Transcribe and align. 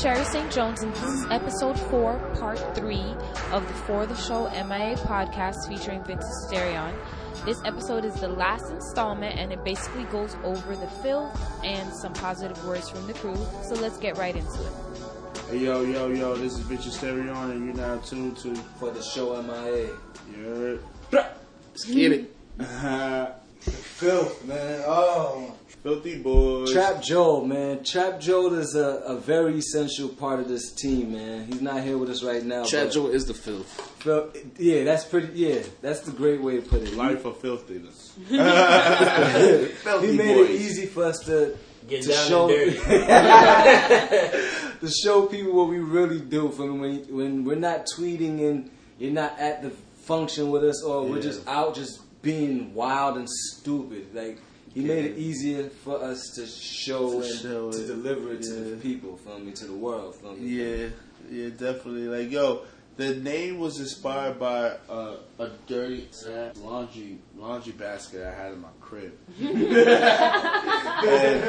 This 0.00 0.06
is 0.06 0.12
Sherry 0.14 0.24
St. 0.24 0.50
Jones, 0.50 0.82
and 0.82 0.94
this 0.94 1.02
is 1.02 1.26
episode 1.30 1.78
four, 1.78 2.16
part 2.38 2.58
three 2.74 3.04
of 3.52 3.68
the 3.68 3.74
For 3.84 4.06
the 4.06 4.14
Show 4.14 4.48
MIA 4.48 4.96
podcast 4.96 5.68
featuring 5.68 6.02
Vintage 6.04 6.24
Stereon. 6.48 6.94
This 7.44 7.60
episode 7.66 8.06
is 8.06 8.14
the 8.14 8.28
last 8.28 8.70
installment, 8.70 9.38
and 9.38 9.52
it 9.52 9.62
basically 9.62 10.04
goes 10.04 10.36
over 10.42 10.74
the 10.74 10.86
filth 11.02 11.38
and 11.62 11.92
some 11.92 12.14
positive 12.14 12.64
words 12.66 12.88
from 12.88 13.06
the 13.08 13.12
crew. 13.12 13.36
So 13.62 13.74
let's 13.74 13.98
get 13.98 14.16
right 14.16 14.34
into 14.34 14.66
it. 14.66 14.72
Hey, 15.50 15.58
yo, 15.58 15.82
yo, 15.82 16.08
yo, 16.08 16.34
this 16.34 16.54
is 16.54 16.60
Vintage 16.60 16.92
Stereon, 16.92 17.50
and 17.50 17.66
you're 17.66 17.74
now 17.74 17.98
tuned 17.98 18.38
to 18.38 18.54
for 18.54 18.90
the 18.90 19.02
show 19.02 19.42
MIA. 19.42 19.90
You 20.34 20.44
heard? 20.44 20.82
Let's 21.12 21.84
get 21.84 22.12
it. 22.12 22.36
Uh-huh. 22.60 23.32
Filth, 23.60 24.44
man. 24.46 24.82
Oh, 24.86 25.54
filthy 25.82 26.22
boys. 26.22 26.72
Trap 26.72 27.02
Joel, 27.02 27.46
man. 27.46 27.84
Trap 27.84 28.20
Joel 28.20 28.54
is 28.54 28.74
a, 28.74 29.02
a 29.06 29.16
very 29.16 29.58
essential 29.58 30.08
part 30.08 30.40
of 30.40 30.48
this 30.48 30.72
team, 30.72 31.12
man. 31.12 31.46
He's 31.46 31.60
not 31.60 31.82
here 31.82 31.98
with 31.98 32.10
us 32.10 32.22
right 32.22 32.42
now. 32.42 32.64
Trap 32.64 32.86
but 32.86 32.94
Joel 32.94 33.10
is 33.10 33.26
the 33.26 33.34
filth. 33.34 33.68
Phil, 34.00 34.30
yeah, 34.58 34.84
that's 34.84 35.04
pretty. 35.04 35.32
Yeah, 35.34 35.62
that's 35.82 36.00
the 36.00 36.12
great 36.12 36.40
way 36.40 36.56
to 36.56 36.62
put 36.62 36.82
it. 36.82 36.94
Life 36.94 37.24
of 37.24 37.38
filthiness. 37.38 38.14
he 38.28 38.36
made 38.36 40.34
boys. 40.34 40.50
it 40.50 40.50
easy 40.50 40.86
for 40.86 41.04
us 41.04 41.18
to 41.26 41.56
Get 41.88 42.02
to 42.02 42.08
down 42.10 42.28
show 42.28 42.48
and 42.48 42.72
dirty. 42.72 42.78
to 44.80 44.90
show 45.02 45.26
people 45.26 45.54
what 45.54 45.68
we 45.68 45.78
really 45.78 46.20
do. 46.20 46.50
For 46.50 46.72
when 46.72 47.02
when 47.14 47.44
we're 47.44 47.56
not 47.56 47.86
tweeting 47.86 48.48
and 48.48 48.70
you're 48.98 49.12
not 49.12 49.38
at 49.38 49.62
the 49.62 49.70
function 49.70 50.50
with 50.50 50.64
us, 50.64 50.84
or 50.84 51.06
we're 51.06 51.22
just 51.22 51.46
out 51.48 51.74
just 51.74 52.00
being 52.22 52.74
wild 52.74 53.16
and 53.18 53.28
stupid. 53.28 54.14
Like 54.14 54.38
he 54.74 54.82
made 54.82 55.04
it 55.06 55.18
easier 55.18 55.68
for 55.68 56.02
us 56.02 56.20
to 56.36 56.46
show 56.46 57.20
To 57.20 57.26
and 57.26 57.40
show 57.40 57.72
to 57.72 57.78
it. 57.84 57.86
deliver 57.86 58.32
it 58.34 58.42
to 58.42 58.52
the 58.52 58.76
people, 58.76 59.16
from 59.16 59.46
me 59.46 59.52
to 59.52 59.66
the 59.66 59.74
world, 59.74 60.14
from 60.16 60.40
me. 60.40 60.48
Yeah, 60.48 60.88
yeah, 61.30 61.48
definitely. 61.50 62.06
Like, 62.06 62.30
yo, 62.30 62.62
the 62.96 63.16
name 63.16 63.58
was 63.58 63.80
inspired 63.80 64.38
by 64.38 64.72
uh, 64.88 65.16
a 65.38 65.48
dirty 65.66 66.08
laundry 66.62 67.18
laundry 67.36 67.72
basket 67.72 68.22
I 68.24 68.32
had 68.34 68.52
in 68.52 68.60
my 68.60 68.68
crib. 68.90 69.12
and 69.40 69.54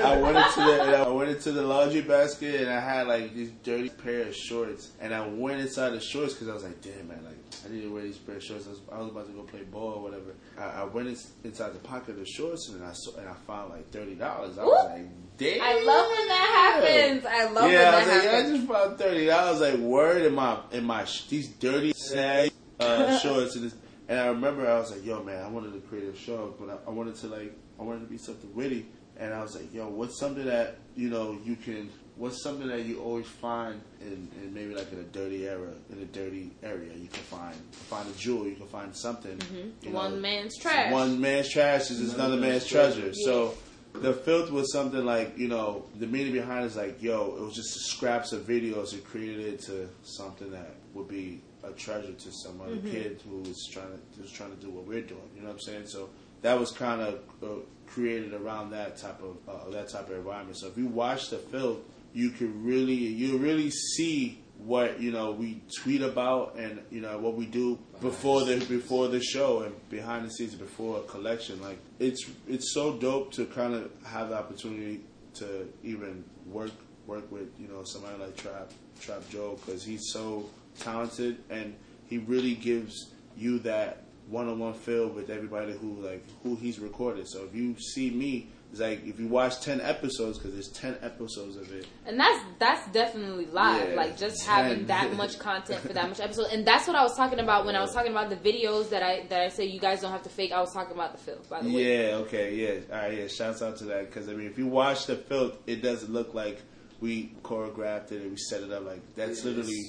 I 0.02 0.18
went 0.22 0.38
into 0.38 0.60
the 0.60 0.84
and 0.84 0.96
I 0.96 1.10
went 1.10 1.32
into 1.32 1.52
the 1.52 1.64
laundry 1.64 2.02
basket 2.02 2.62
and 2.62 2.70
I 2.70 2.80
had 2.80 3.08
like 3.08 3.34
these 3.34 3.50
dirty 3.64 3.90
pair 3.90 4.28
of 4.28 4.36
shorts 4.36 4.92
and 5.02 5.14
I 5.14 5.28
went 5.28 5.60
inside 5.60 5.90
the 5.90 6.00
shorts 6.00 6.34
because 6.34 6.50
I 6.50 6.54
was 6.54 6.64
like, 6.64 6.80
damn 6.82 7.08
man, 7.08 7.24
like 7.26 7.34
I 7.66 7.74
need 7.74 7.82
to 7.82 7.92
wear 7.92 8.04
these 8.04 8.20
pair 8.20 8.36
of 8.36 8.44
shorts. 8.44 8.68
I 8.68 8.70
was, 8.70 8.80
I 8.92 9.00
was 9.00 9.10
about 9.10 9.26
to 9.28 9.34
go 9.34 9.42
play 9.42 9.64
ball 9.64 9.94
or 9.96 10.04
whatever. 10.04 10.36
I, 10.58 10.82
I 10.82 10.84
went 10.84 11.08
in, 11.08 11.18
inside 11.44 11.74
the 11.74 11.80
pocket 11.80 12.12
of 12.12 12.20
the 12.20 12.26
shorts 12.26 12.70
and 12.70 12.84
I 12.84 12.94
saw 12.94 13.18
and 13.18 13.28
I 13.28 13.34
found 13.34 13.72
like 13.72 13.90
thirty 13.90 14.14
dollars. 14.14 14.60
I 14.60 14.64
was 14.64 14.86
like, 14.86 15.08
damn. 15.38 15.62
I 15.62 15.74
love 15.84 16.08
when 16.12 16.28
that 16.28 16.82
happens. 16.84 17.26
I 17.26 17.52
love 17.52 17.72
yeah, 17.72 17.90
I 17.90 17.98
was 17.98 18.06
that 18.06 18.16
like, 18.16 18.24
yeah, 18.24 18.38
I 18.38 18.56
just 18.56 18.68
found 18.68 18.98
thirty 19.00 19.26
dollars. 19.26 19.62
Like 19.62 19.80
word 19.80 20.22
in 20.22 20.36
my 20.36 20.60
in 20.72 20.84
my 20.84 21.06
sh- 21.06 21.26
these 21.26 21.48
dirty 21.48 21.94
sag 21.94 22.52
uh, 22.80 23.18
shorts 23.18 23.56
and 23.56 23.66
this. 23.66 23.76
And 24.08 24.20
I 24.20 24.28
remember 24.28 24.68
I 24.68 24.78
was 24.80 24.92
like, 24.92 25.06
yo, 25.06 25.24
man, 25.24 25.44
I 25.44 25.48
wanted 25.48 25.74
to 25.74 25.80
create 25.82 26.06
a 26.14 26.16
show, 26.16 26.54
but 26.60 26.70
I, 26.70 26.90
I 26.90 26.94
wanted 26.94 27.16
to 27.18 27.28
like 27.28 27.56
I 27.80 27.84
wanted 27.84 28.02
to 28.02 28.06
be 28.08 28.18
something 28.18 28.54
witty. 28.54 28.86
And 29.18 29.34
I 29.34 29.42
was 29.42 29.56
like, 29.56 29.74
yo, 29.74 29.88
what's 29.88 30.20
something 30.20 30.46
that 30.46 30.78
you 30.96 31.10
know 31.10 31.38
you 31.46 31.56
can? 31.56 31.90
What's 32.18 32.44
something 32.44 32.68
that 32.68 32.86
you 32.86 33.00
always 33.02 33.26
find 33.28 33.82
in, 34.02 34.30
in 34.42 34.54
maybe 34.54 34.76
like 34.76 34.92
in 34.92 35.00
a 35.00 35.04
dirty 35.04 35.48
era, 35.48 35.72
in 35.92 36.00
a 36.00 36.06
dirty 36.06 36.52
area, 36.62 36.94
you 36.94 37.08
can 37.08 37.24
find 37.24 37.56
find 37.72 38.08
a 38.10 38.18
jewel, 38.18 38.46
you 38.48 38.56
can 38.56 38.68
find 38.68 38.96
something. 38.96 39.38
Mm-hmm. 39.38 39.70
you 39.86 39.90
know, 39.92 39.96
One 39.98 40.22
man's 40.22 40.58
trash. 40.58 40.92
one 40.92 41.20
man's 41.22 41.50
trash 41.50 41.90
is 41.92 42.14
another 42.14 42.38
man's 42.38 42.66
treasure. 42.66 43.14
So 43.14 43.56
the 43.94 44.14
filth 44.14 44.52
was 44.52 44.72
something 44.72 45.04
like, 45.06 45.38
you 45.38 45.48
know, 45.48 45.86
the 46.00 46.08
meaning 46.08 46.34
behind 46.34 46.64
it 46.64 46.68
is 46.68 46.76
like, 46.76 47.02
yo, 47.02 47.36
it 47.38 47.42
was 47.42 47.56
just 47.56 47.70
scraps 47.88 48.32
of 48.34 48.48
videos 48.48 48.94
and 48.94 49.04
created 49.04 49.40
it 49.54 49.60
to 49.62 49.90
something 50.04 50.52
that 50.52 50.76
would 50.94 51.08
be 51.08 51.42
a 51.64 51.72
treasure 51.72 52.14
to 52.14 52.32
some 52.32 52.62
other 52.62 52.78
kid 52.78 53.22
who 53.28 53.40
was 53.40 53.68
trying 53.72 53.88
to 53.88 54.00
who 54.16 54.24
was 54.24 54.32
trying 54.32 54.52
to 54.52 54.58
do 54.58 54.70
what 54.70 54.86
we're 54.86 55.02
doing. 55.02 55.30
You 55.36 55.42
know 55.42 55.48
what 55.48 55.54
I'm 55.56 55.60
saying? 55.60 55.88
So 55.88 56.10
that 56.42 56.60
was 56.60 56.72
kind 56.72 57.02
of 57.02 57.20
uh, 57.44 57.48
created 57.88 58.34
around 58.34 58.72
that 58.72 58.98
type 58.98 59.22
of 59.22 59.38
uh, 59.48 59.70
that 59.72 59.90
type 59.90 60.10
of 60.10 60.18
environment. 60.18 60.58
So 60.58 60.68
if 60.68 60.78
you 60.78 60.88
watch 60.88 61.30
the 61.30 61.38
film, 61.38 61.82
you 62.14 62.30
can 62.32 62.64
really 62.64 62.94
you 62.94 63.38
really 63.38 63.70
see 63.70 64.42
what 64.58 65.02
you 65.02 65.12
know 65.12 65.32
we 65.32 65.62
tweet 65.82 66.02
about 66.02 66.56
and 66.56 66.82
you 66.92 67.02
know 67.02 67.18
what 67.18 67.36
we 67.36 67.46
do 67.46 67.80
before 68.00 68.46
the 68.46 68.58
before 68.66 69.08
the 69.08 69.20
show 69.20 69.64
and 69.64 69.90
behind 69.90 70.26
the 70.26 70.30
scenes 70.30 70.54
before 70.54 71.00
a 71.00 71.04
collection 71.04 71.60
like 71.62 71.80
it's 71.98 72.30
it's 72.48 72.72
so 72.72 72.94
dope 72.94 73.32
to 73.32 73.46
kind 73.46 73.74
of 73.74 73.90
have 74.06 74.30
the 74.30 74.38
opportunity 74.38 75.02
to 75.34 75.68
even 75.84 76.24
work 76.46 76.72
work 77.08 77.32
with 77.32 77.50
you 77.60 77.68
know 77.68 77.84
somebody 77.84 78.18
like 78.20 78.36
Trap 78.38 78.72
Trap 79.00 79.28
Joe 79.30 79.58
because 79.66 79.84
he's 79.84 80.12
so 80.12 80.50
talented 80.82 81.38
and 81.50 81.76
he 82.08 82.18
really 82.18 82.56
gives 82.56 83.12
you 83.38 83.60
that 83.60 84.04
one-on-one 84.30 84.74
feel 84.74 85.10
with 85.10 85.30
everybody 85.30 85.74
who 85.74 85.94
like 86.02 86.24
who 86.44 86.56
he's 86.56 86.80
recorded 86.80 87.28
so 87.28 87.44
if 87.46 87.54
you 87.56 87.76
see 87.80 88.10
me 88.12 88.48
it's 88.72 88.80
like 88.80 89.06
if 89.06 89.20
you 89.20 89.28
watch 89.28 89.60
10 89.60 89.82
episodes 89.82 90.38
because 90.38 90.54
there's 90.54 90.70
10 90.70 90.98
episodes 91.02 91.58
of 91.58 91.70
it 91.74 91.86
And 92.06 92.18
that's 92.18 92.42
that's 92.58 92.90
definitely 92.92 93.46
live. 93.48 93.90
Yeah, 93.90 93.96
like 93.96 94.18
just 94.18 94.46
ten. 94.46 94.56
having 94.56 94.86
that 94.86 95.14
much 95.18 95.38
content 95.40 95.82
for 95.82 95.94
that 95.94 96.08
much 96.08 96.20
episode. 96.22 96.48
And 96.54 96.66
that's 96.66 96.88
what 96.88 96.96
I 96.96 97.04
was 97.04 97.16
talking 97.18 97.40
about 97.40 97.66
when 97.66 97.76
I 97.76 97.82
was 97.82 97.94
talking 97.94 98.12
about 98.12 98.30
the 98.30 98.38
videos 98.38 98.90
that 98.92 99.04
I 99.04 99.26
that 99.30 99.42
I 99.42 99.50
say 99.50 99.66
you 99.66 99.80
guys 99.80 100.02
don't 100.02 100.12
have 100.12 100.24
to 100.24 100.30
fake. 100.30 100.52
I 100.52 100.62
was 100.62 100.74
talking 100.74 100.94
about 100.94 101.12
the 101.12 101.18
film, 101.18 101.40
by 101.50 101.62
the 101.62 101.74
way. 101.74 102.08
Yeah, 102.08 102.16
okay, 102.18 102.56
yeah. 102.56 102.96
All 102.96 103.02
right, 103.02 103.18
yeah, 103.18 103.28
shouts 103.28 103.62
out 103.62 103.78
to 103.78 103.86
that. 103.86 104.08
Because, 104.08 104.30
I 104.30 104.34
mean, 104.34 104.48
if 104.48 104.58
you 104.58 104.68
watch 104.68 105.06
the 105.06 105.16
filth, 105.16 105.58
it 105.68 105.82
doesn't 105.82 106.12
look 106.12 106.34
like 106.34 106.62
we 107.02 107.34
choreographed 107.44 108.12
it 108.12 108.22
and 108.22 108.32
we 108.32 108.38
set 108.38 108.62
it 108.62 108.72
up. 108.72 108.86
Like, 108.86 109.02
that's 109.16 109.44
literally 109.44 109.82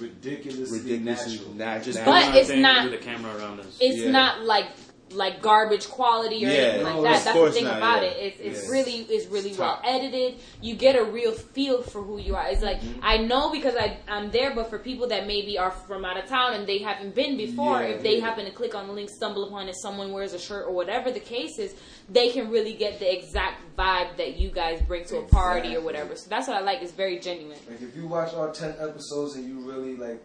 ridiculously, 0.00 0.80
ridiculously 0.80 1.34
natural. 1.38 1.54
nat- 1.54 1.78
Just. 1.84 2.04
But 2.04 2.34
it's 2.34 2.50
not- 2.50 2.84
with 2.90 2.94
a 3.00 3.04
camera 3.04 3.36
around 3.36 3.60
us. 3.60 3.66
It's 3.80 3.98
Yeah. 3.98 4.10
not 4.10 4.44
like 4.44 4.66
like 5.14 5.40
garbage 5.42 5.88
quality 5.88 6.44
or 6.44 6.48
Yeah, 6.48 6.54
anything 6.54 6.84
like 6.84 6.94
no, 6.96 7.02
that. 7.02 7.24
That's 7.24 7.38
the 7.38 7.52
thing 7.52 7.64
not, 7.64 7.76
about 7.78 8.02
yeah. 8.02 8.08
it. 8.10 8.16
It's 8.26 8.40
it's 8.40 8.64
Yeah. 8.66 8.72
really 8.72 8.96
it's 9.14 9.26
really 9.26 9.50
well 9.50 9.76
top. 9.76 9.82
edited. 9.84 10.34
You 10.60 10.74
get 10.74 10.96
a 10.96 11.04
real 11.04 11.32
feel 11.32 11.82
for 11.82 12.02
who 12.02 12.18
you 12.18 12.34
are. 12.36 12.46
It's 12.48 12.62
like 12.62 12.80
Mm-hmm. 12.80 13.00
I 13.02 13.18
know 13.18 13.50
because 13.52 13.76
I 13.76 13.98
I'm 14.08 14.30
there, 14.30 14.54
but 14.54 14.68
for 14.70 14.78
people 14.78 15.06
that 15.08 15.26
maybe 15.26 15.58
are 15.58 15.70
from 15.70 16.04
out 16.04 16.16
of 16.16 16.26
town 16.28 16.54
and 16.54 16.66
they 16.66 16.78
haven't 16.78 17.14
been 17.14 17.36
before, 17.36 17.80
Yeah, 17.82 17.88
if 17.94 18.02
they 18.02 18.16
yeah. 18.18 18.24
happen 18.24 18.44
to 18.46 18.50
click 18.50 18.74
on 18.74 18.86
the 18.88 18.92
link, 18.92 19.08
stumble 19.10 19.44
upon 19.44 19.68
it, 19.68 19.76
someone 19.76 20.12
wears 20.12 20.32
a 20.34 20.38
shirt 20.38 20.66
or 20.66 20.72
whatever 20.72 21.10
the 21.10 21.20
case 21.20 21.58
is, 21.58 21.74
they 22.08 22.30
can 22.30 22.50
really 22.50 22.74
get 22.74 22.98
the 22.98 23.10
exact 23.18 23.62
vibe 23.78 24.16
that 24.16 24.36
you 24.36 24.50
guys 24.50 24.80
bring 24.82 25.04
to 25.06 25.18
a 25.18 25.22
party 25.22 25.76
or 25.76 25.80
whatever. 25.80 26.16
So 26.16 26.28
that's 26.28 26.48
what 26.48 26.56
I 26.56 26.60
like. 26.60 26.82
It's 26.82 26.92
very 26.92 27.18
genuine. 27.18 27.58
Like 27.70 27.80
if 27.82 27.96
you 27.96 28.06
watch 28.06 28.34
all 28.34 28.50
ten 28.52 28.74
episodes 28.80 29.36
and 29.36 29.48
you 29.48 29.60
really 29.60 29.96
like 29.96 30.20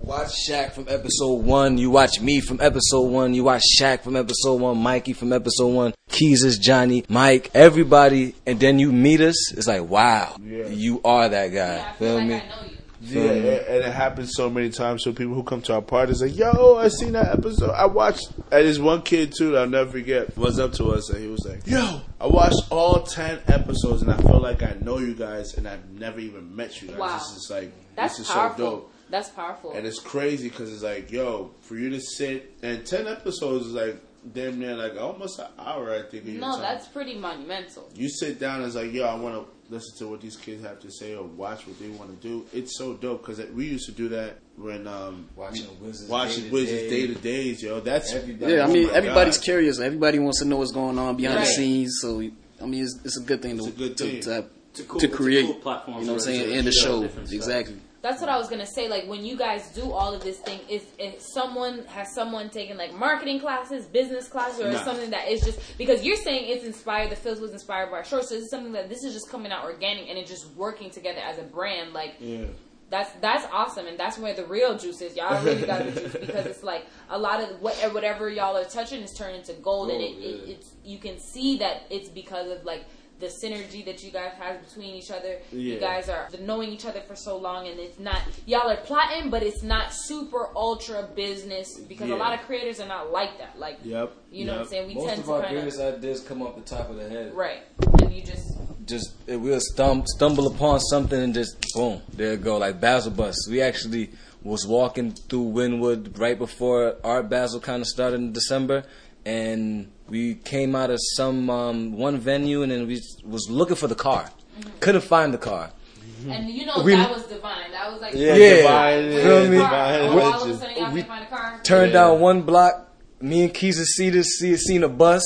watch 0.00 0.32
Shaq 0.48 0.72
from 0.72 0.86
episode 0.88 1.44
one, 1.44 1.78
you 1.78 1.90
watch 1.90 2.20
me 2.20 2.40
from 2.40 2.60
episode 2.60 3.02
one, 3.10 3.34
you 3.34 3.44
watch 3.44 3.62
Shaq 3.80 4.02
from 4.02 4.16
episode 4.16 4.60
one, 4.60 4.78
Mikey 4.78 5.12
from 5.12 5.32
episode 5.32 5.68
one, 5.68 5.94
Keezus, 6.10 6.60
Johnny, 6.60 7.04
Mike, 7.08 7.50
everybody, 7.54 8.34
and 8.46 8.60
then 8.60 8.78
you 8.78 8.92
meet 8.92 9.20
us, 9.20 9.52
it's 9.52 9.66
like 9.66 9.82
wow, 9.82 10.36
Yeah. 10.42 10.66
you 10.68 11.00
are 11.04 11.28
that 11.28 11.48
guy. 11.48 11.76
Yeah, 11.76 11.90
I 11.90 11.92
feel 11.98 12.08
Feel 12.08 12.16
like 12.18 12.26
me? 12.28 12.34
I 12.34 12.38
know 12.38 12.66
you. 12.66 12.72
Yeah, 13.02 13.20
and 13.20 13.44
and 13.46 13.84
it 13.84 13.92
happens 13.92 14.32
so 14.34 14.50
many 14.50 14.68
times. 14.70 15.04
So 15.04 15.12
people 15.12 15.34
who 15.34 15.44
come 15.44 15.60
to 15.62 15.74
our 15.74 15.82
parties 15.82 16.22
like, 16.22 16.34
"Yo, 16.36 16.76
I 16.76 16.88
seen 16.88 17.12
that 17.12 17.28
episode. 17.38 17.70
I 17.70 17.84
watched." 17.86 18.30
And 18.30 18.44
there's 18.50 18.80
one 18.80 19.02
kid 19.02 19.32
too 19.36 19.52
that 19.52 19.58
I'll 19.60 19.68
never 19.68 19.90
forget 19.92 20.36
was 20.36 20.58
up 20.58 20.72
to 20.74 20.86
us 20.92 21.08
and 21.10 21.22
he 21.22 21.28
was 21.28 21.44
like, 21.46 21.64
"Yo, 21.66 22.00
I 22.20 22.26
watched 22.26 22.62
all 22.70 23.02
ten 23.02 23.38
episodes 23.46 24.02
and 24.02 24.10
I 24.10 24.16
feel 24.16 24.40
like 24.40 24.62
I 24.64 24.74
know 24.80 24.98
you 24.98 25.14
guys 25.14 25.54
and 25.56 25.68
I've 25.68 25.88
never 25.90 26.18
even 26.18 26.56
met 26.56 26.82
you 26.82 26.88
guys. 26.88 26.96
Wow. 26.98 27.18
This 27.18 27.26
is 27.36 27.48
like 27.50 27.72
That's 27.94 28.16
this 28.18 28.26
is 28.26 28.32
powerful. 28.32 28.56
so 28.64 28.70
dope." 28.70 28.92
That's 29.10 29.28
powerful. 29.30 29.72
And 29.72 29.86
it's 29.86 30.00
crazy 30.00 30.48
because 30.48 30.72
it's 30.72 30.82
like, 30.82 31.10
yo, 31.12 31.50
for 31.62 31.76
you 31.76 31.90
to 31.90 32.00
sit 32.00 32.52
and 32.62 32.84
ten 32.84 33.06
episodes 33.06 33.66
is 33.66 33.72
like 33.72 33.96
damn 34.32 34.58
near 34.58 34.74
like 34.74 34.96
almost 35.00 35.38
an 35.38 35.46
hour. 35.58 35.92
I 35.94 36.02
think. 36.02 36.24
no, 36.26 36.58
that's 36.60 36.88
pretty 36.88 37.14
monumental. 37.16 37.88
you 37.94 38.08
sit 38.08 38.40
down 38.40 38.56
and 38.56 38.66
it's 38.66 38.74
like, 38.76 38.92
yo, 38.92 39.04
I 39.06 39.14
want 39.14 39.34
to 39.36 39.72
listen 39.72 39.96
to 39.98 40.08
what 40.08 40.20
these 40.20 40.36
kids 40.36 40.64
have 40.64 40.80
to 40.80 40.90
say 40.90 41.14
or 41.14 41.24
watch 41.24 41.66
what 41.66 41.78
they 41.80 41.88
want 41.88 42.10
to 42.20 42.28
do. 42.28 42.44
It's 42.52 42.76
so 42.78 42.94
dope 42.94 43.24
because 43.26 43.44
we 43.50 43.66
used 43.66 43.86
to 43.86 43.92
do 43.92 44.08
that 44.10 44.38
when 44.56 44.86
um 44.88 45.28
Watching 45.36 45.66
Wizards 45.80 46.08
watching 46.10 46.42
day 46.44 46.48
to 46.48 46.52
Wizards 46.54 46.82
day. 46.82 46.88
day 46.90 47.06
to 47.06 47.14
days, 47.14 47.62
yo. 47.62 47.80
That's 47.80 48.12
Everybody- 48.12 48.52
Yeah, 48.54 48.62
I 48.62 48.68
Oh 48.68 48.72
mean, 48.72 48.86
my 48.88 48.92
everybody's 48.94 49.36
God. 49.38 49.44
curious. 49.44 49.78
Everybody 49.80 50.18
wants 50.18 50.40
to 50.40 50.44
know 50.46 50.56
what's 50.56 50.72
going 50.72 50.98
on 50.98 51.16
behind 51.16 51.36
Right. 51.38 51.46
the 51.46 51.52
scenes. 51.52 51.98
So, 52.00 52.20
I 52.60 52.66
mean, 52.66 52.82
it's, 52.82 52.98
it's 53.04 53.18
a 53.18 53.22
good 53.22 53.42
thing 53.42 53.56
It's 53.56 53.66
to 53.66 53.70
a 53.72 53.74
good 53.76 53.96
to, 53.98 54.04
thing. 54.04 54.20
to, 54.22 54.30
have- 54.30 54.46
It's 54.70 54.80
a 54.80 54.84
cool- 54.84 55.00
to 55.00 55.06
it's 55.06 55.14
a 55.14 55.16
create. 55.16 55.46
cool 55.46 55.54
platform 55.56 55.98
you 56.00 56.06
know 56.06 56.12
what 56.14 56.22
I'm 56.22 56.24
saying? 56.26 56.50
us 56.50 56.58
And 56.58 56.66
the 56.66 56.72
show, 56.72 57.02
different 57.02 57.28
stuff. 57.28 57.36
exactly. 57.36 57.76
That's 58.02 58.20
what 58.20 58.30
I 58.30 58.38
was 58.38 58.48
gonna 58.48 58.66
say. 58.66 58.88
Like 58.88 59.06
when 59.06 59.24
you 59.24 59.36
guys 59.36 59.68
do 59.70 59.92
all 59.92 60.14
of 60.14 60.22
this 60.22 60.38
thing, 60.38 60.60
is 60.68 60.84
if 60.98 61.20
someone 61.20 61.84
has 61.86 62.12
someone 62.14 62.50
taken 62.50 62.76
like 62.76 62.94
marketing 62.94 63.40
classes, 63.40 63.86
business 63.86 64.28
classes, 64.28 64.60
or 64.60 64.78
something 64.78 65.10
that 65.10 65.28
is 65.28 65.40
just 65.42 65.58
because 65.78 66.04
you're 66.04 66.16
saying 66.16 66.48
it's 66.48 66.64
inspired. 66.64 67.10
The 67.10 67.16
films 67.16 67.40
was 67.40 67.52
inspired 67.52 67.90
by 67.90 67.98
our 67.98 68.04
shorts, 68.04 68.28
so 68.28 68.34
this 68.34 68.44
is 68.44 68.50
something 68.50 68.72
that 68.72 68.88
this 68.88 69.02
is 69.02 69.12
just 69.12 69.30
coming 69.30 69.50
out 69.50 69.64
organic 69.64 70.08
and 70.08 70.18
it's 70.18 70.30
just 70.30 70.48
working 70.54 70.90
together 70.90 71.20
as 71.20 71.38
a 71.38 71.42
brand. 71.42 71.94
Like 71.94 72.16
yeah. 72.20 72.44
that's 72.90 73.10
that's 73.20 73.46
awesome, 73.52 73.86
and 73.86 73.98
that's 73.98 74.18
where 74.18 74.34
the 74.34 74.46
real 74.46 74.78
juice 74.78 75.00
is. 75.00 75.16
Y'all 75.16 75.42
really 75.44 75.66
got 75.66 75.84
the 75.86 76.00
juice 76.00 76.12
because 76.12 76.46
it's 76.46 76.62
like 76.62 76.86
a 77.10 77.18
lot 77.18 77.42
of 77.42 77.60
what, 77.60 77.74
whatever 77.94 78.28
y'all 78.28 78.56
are 78.56 78.64
touching 78.64 79.02
is 79.02 79.14
turned 79.14 79.36
into 79.36 79.54
gold, 79.54 79.90
and 79.90 80.02
it, 80.02 80.12
Gold, 80.12 80.24
it, 80.24 80.50
it's 80.50 80.74
you 80.84 80.98
can 80.98 81.18
see 81.18 81.58
that 81.58 81.82
it's 81.90 82.08
because 82.08 82.50
of 82.50 82.64
like 82.64 82.84
the 83.18 83.26
synergy 83.42 83.84
that 83.84 84.02
you 84.04 84.10
guys 84.10 84.32
have 84.38 84.62
between 84.66 84.94
each 84.94 85.10
other. 85.10 85.38
You 85.52 85.78
guys 85.78 86.08
are 86.08 86.28
knowing 86.40 86.70
each 86.70 86.84
other 86.84 87.00
for 87.00 87.16
so 87.16 87.38
long, 87.38 87.66
and 87.68 87.78
it's 87.80 87.98
not 87.98 88.20
y'all 88.46 88.70
are 88.70 88.76
plotting, 88.76 89.30
but 89.30 89.42
it's 89.42 89.62
not 89.62 89.92
super 89.92 90.48
ultra 90.56 91.08
business 91.14 91.68
because 91.88 92.10
a 92.10 92.16
lot 92.16 92.34
of 92.38 92.44
creators 92.46 92.78
are 92.80 92.88
not 92.88 93.10
like 93.12 93.38
that. 93.38 93.58
Like, 93.58 93.78
Yep. 93.84 94.12
you 94.30 94.44
know 94.44 94.52
what 94.54 94.62
I'm 94.62 94.68
saying? 94.68 94.88
We 94.88 94.94
Most 94.94 95.06
tend 95.08 95.18
of 95.20 95.26
to 95.26 95.32
our 95.32 95.42
kind 95.42 95.54
greatest 95.54 95.80
of 95.80 95.94
ideas 95.94 96.20
come 96.20 96.42
off 96.42 96.56
the 96.56 96.62
top 96.62 96.90
of 96.90 96.96
the 96.96 97.08
head. 97.08 97.34
right, 97.34 97.62
and 98.02 98.12
you 98.12 98.22
just 98.22 98.56
Just 98.86 99.14
we'll 99.26 99.58
stum- 99.74 100.06
stumble 100.06 100.46
upon 100.46 100.78
something 100.80 101.20
and 101.20 101.34
just 101.34 101.56
boom, 101.74 102.02
there 102.12 102.34
it 102.34 102.42
go. 102.44 102.56
Like 102.58 102.80
Basel 102.80 103.10
Bus. 103.12 103.34
We 103.50 103.60
actually 103.60 104.10
was 104.44 104.64
walking 104.64 105.10
through 105.10 105.46
Wynwood 105.46 106.20
right 106.20 106.38
before 106.38 106.94
Art 107.02 107.28
Basel 107.28 107.58
kind 107.58 107.80
of 107.82 107.88
started 107.88 108.20
in 108.20 108.32
December, 108.32 108.84
and 109.26 109.90
we 110.08 110.36
came 110.36 110.76
out 110.76 110.90
of 110.90 110.98
some 111.16 111.50
um, 111.50 111.92
one 111.92 112.16
venue, 112.18 112.62
and 112.62 112.70
then 112.70 112.86
we 112.86 113.02
was 113.24 113.50
looking 113.50 113.76
for 113.76 113.88
the 113.88 113.94
car, 113.96 114.30
mm-hmm. 114.60 114.70
couldn't 114.80 115.02
find 115.02 115.34
the 115.34 115.38
car. 115.38 115.70
Mm-hmm. 115.98 116.30
and 116.30 116.48
you 116.48 116.64
know 116.64 116.82
We- 116.82 116.94
that 116.94 117.10
was 117.10 117.24
divine. 117.24 117.70
That 117.72 117.92
was 117.92 118.00
like 118.00 118.14
Yeah, 118.14 118.34
Yeah. 118.36 118.56
divine, 118.56 119.10
Feel 119.22 119.48
me? 119.50 119.56
divine 119.58 120.08
all 120.08 120.42
of 120.44 120.50
a 120.50 120.56
sudden 120.56 120.76
y'all 120.76 120.92
We- 120.92 121.02
can't 121.02 121.08
find 121.08 121.24
a 121.24 121.28
car. 121.28 121.60
Turned 121.64 121.92
Yeah. 121.92 122.00
down 122.04 122.20
one 122.20 122.42
block. 122.42 122.88
Me 123.20 123.42
and 123.42 123.52
Keys 123.52 123.82
see 123.96 124.10
this, 124.10 124.38
see, 124.38 124.56
seen 124.56 124.82
a 124.84 124.88
bus. 124.88 125.22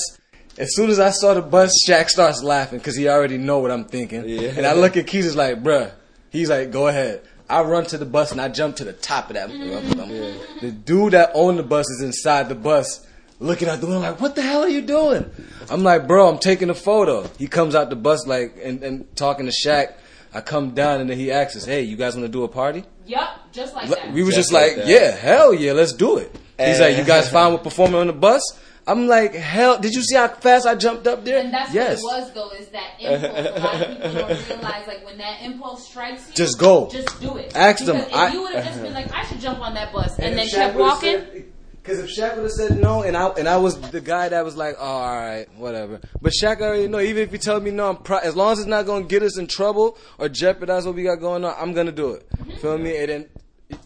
As 0.58 0.74
soon 0.74 0.90
as 0.90 0.98
I 0.98 1.10
saw 1.10 1.34
the 1.34 1.42
bus, 1.42 1.72
Shaq 1.86 2.08
starts 2.08 2.42
laughing 2.42 2.78
because 2.78 2.96
he 2.96 3.08
already 3.08 3.38
know 3.38 3.58
what 3.58 3.70
I'm 3.70 3.84
thinking. 3.84 4.28
Yeah. 4.28 4.52
And 4.56 4.66
I 4.66 4.72
look 4.72 4.96
at 4.96 5.06
Keys 5.06 5.36
like, 5.36 5.62
bruh. 5.62 5.92
He's 6.30 6.48
like, 6.50 6.70
go 6.70 6.88
ahead. 6.88 7.22
I 7.48 7.62
run 7.62 7.84
to 7.86 7.98
the 7.98 8.06
bus 8.06 8.32
and 8.32 8.40
I 8.40 8.48
jump 8.48 8.76
to 8.76 8.84
the 8.84 8.92
top 8.92 9.28
of 9.30 9.34
that. 9.34 9.50
Mm-hmm. 9.50 10.60
The 10.60 10.70
dude 10.72 11.12
that 11.12 11.32
owned 11.34 11.58
the 11.58 11.62
bus 11.64 11.88
is 11.90 12.00
inside 12.02 12.48
the 12.48 12.54
bus, 12.54 13.06
looking 13.40 13.68
out 13.68 13.80
the 13.80 13.86
window 13.86 14.00
like, 14.02 14.20
what 14.20 14.34
the 14.36 14.42
hell 14.42 14.62
are 14.62 14.68
you 14.68 14.82
doing? 14.82 15.28
I'm 15.68 15.82
like, 15.82 16.06
bro, 16.06 16.28
I'm 16.28 16.38
taking 16.38 16.70
a 16.70 16.74
photo. 16.74 17.28
He 17.38 17.48
comes 17.48 17.74
out 17.74 17.90
the 17.90 17.96
bus 17.96 18.26
like 18.26 18.56
and, 18.62 18.82
and 18.82 19.16
talking 19.16 19.46
to 19.46 19.52
Shaq. 19.52 19.94
I 20.32 20.40
come 20.40 20.70
down 20.72 21.00
and 21.00 21.10
then 21.10 21.18
he 21.18 21.32
asks 21.32 21.56
us, 21.56 21.64
hey, 21.64 21.82
you 21.82 21.96
guys 21.96 22.14
want 22.14 22.24
to 22.26 22.30
do 22.32 22.44
a 22.44 22.48
party? 22.48 22.84
Yep, 23.06 23.28
just 23.52 23.74
like 23.74 23.88
Like, 23.88 24.02
that. 24.04 24.12
we 24.12 24.22
were 24.22 24.28
Just 24.30 24.50
just 24.50 24.52
like 24.52 24.76
like, 24.76 24.86
yeah, 24.86 25.10
hell 25.10 25.52
yeah, 25.52 25.72
let's 25.72 25.92
do 25.92 26.18
it. 26.18 26.32
He's 26.58 26.78
like, 26.78 26.96
you 26.96 27.04
guys 27.04 27.28
fine 27.30 27.52
with 27.54 27.62
performing 27.64 27.96
on 28.00 28.06
the 28.06 28.12
bus? 28.12 28.42
I'm 28.86 29.06
like, 29.08 29.34
hell, 29.34 29.78
did 29.78 29.92
you 29.94 30.02
see 30.02 30.16
how 30.16 30.28
fast 30.28 30.66
I 30.66 30.74
jumped 30.74 31.06
up 31.06 31.24
there? 31.24 31.40
And 31.40 31.52
that's 31.52 31.72
yes. 31.72 32.02
what 32.02 32.18
it 32.18 32.22
was, 32.22 32.32
though, 32.32 32.50
is 32.50 32.68
that 32.68 32.94
impulse. 32.98 33.32
A 33.32 33.60
lot 33.60 33.82
of 33.82 33.88
people 33.88 34.10
don't 34.12 34.48
realize, 34.48 34.86
like, 34.86 35.04
when 35.04 35.18
that 35.18 35.42
impulse 35.42 35.88
strikes 35.88 36.28
you, 36.28 36.34
Just 36.34 36.58
go. 36.58 36.88
Just 36.90 37.20
do 37.20 37.36
it. 37.36 37.54
Ask 37.54 37.84
them, 37.84 37.96
if 37.96 38.12
I- 38.14 38.32
you 38.32 38.42
would 38.42 38.54
have 38.54 38.64
just 38.64 38.82
been 38.82 38.92
like, 38.94 39.12
I 39.12 39.24
should 39.26 39.40
jump 39.40 39.60
on 39.60 39.74
that 39.74 39.92
bus, 39.92 40.18
and, 40.18 40.30
if 40.30 40.34
then 40.36 40.46
Shaq 40.48 40.66
kept 40.72 40.76
walking, 40.78 41.10
said- 41.18 41.44
Cause 41.82 41.98
if 41.98 42.10
Shaq 42.10 42.34
would 42.36 42.42
have 42.42 42.52
said 42.52 42.78
no, 42.78 43.02
and 43.02 43.16
I 43.16 43.28
and 43.30 43.48
I 43.48 43.56
was 43.56 43.80
the 43.80 44.02
guy 44.02 44.28
that 44.28 44.44
was 44.44 44.54
like, 44.54 44.76
oh, 44.78 44.84
all 44.84 45.16
right, 45.16 45.46
whatever. 45.56 45.98
But 46.20 46.32
Shaq 46.40 46.60
already 46.60 46.88
know. 46.88 47.00
Even 47.00 47.22
if 47.22 47.32
you 47.32 47.38
tell 47.38 47.58
me 47.58 47.70
no, 47.70 47.88
I'm 47.88 47.96
pro- 47.96 48.18
as 48.18 48.36
long 48.36 48.52
as 48.52 48.58
it's 48.58 48.68
not 48.68 48.84
gonna 48.86 49.06
get 49.06 49.22
us 49.22 49.38
in 49.38 49.46
trouble 49.46 49.96
or 50.18 50.28
jeopardize 50.28 50.84
what 50.84 50.94
we 50.94 51.04
got 51.04 51.16
going 51.20 51.42
on, 51.44 51.54
I'm 51.58 51.72
gonna 51.72 51.90
do 51.92 52.10
it. 52.10 52.28
Feel 52.60 52.76
me? 52.76 52.96
And 52.98 53.08
then 53.08 53.28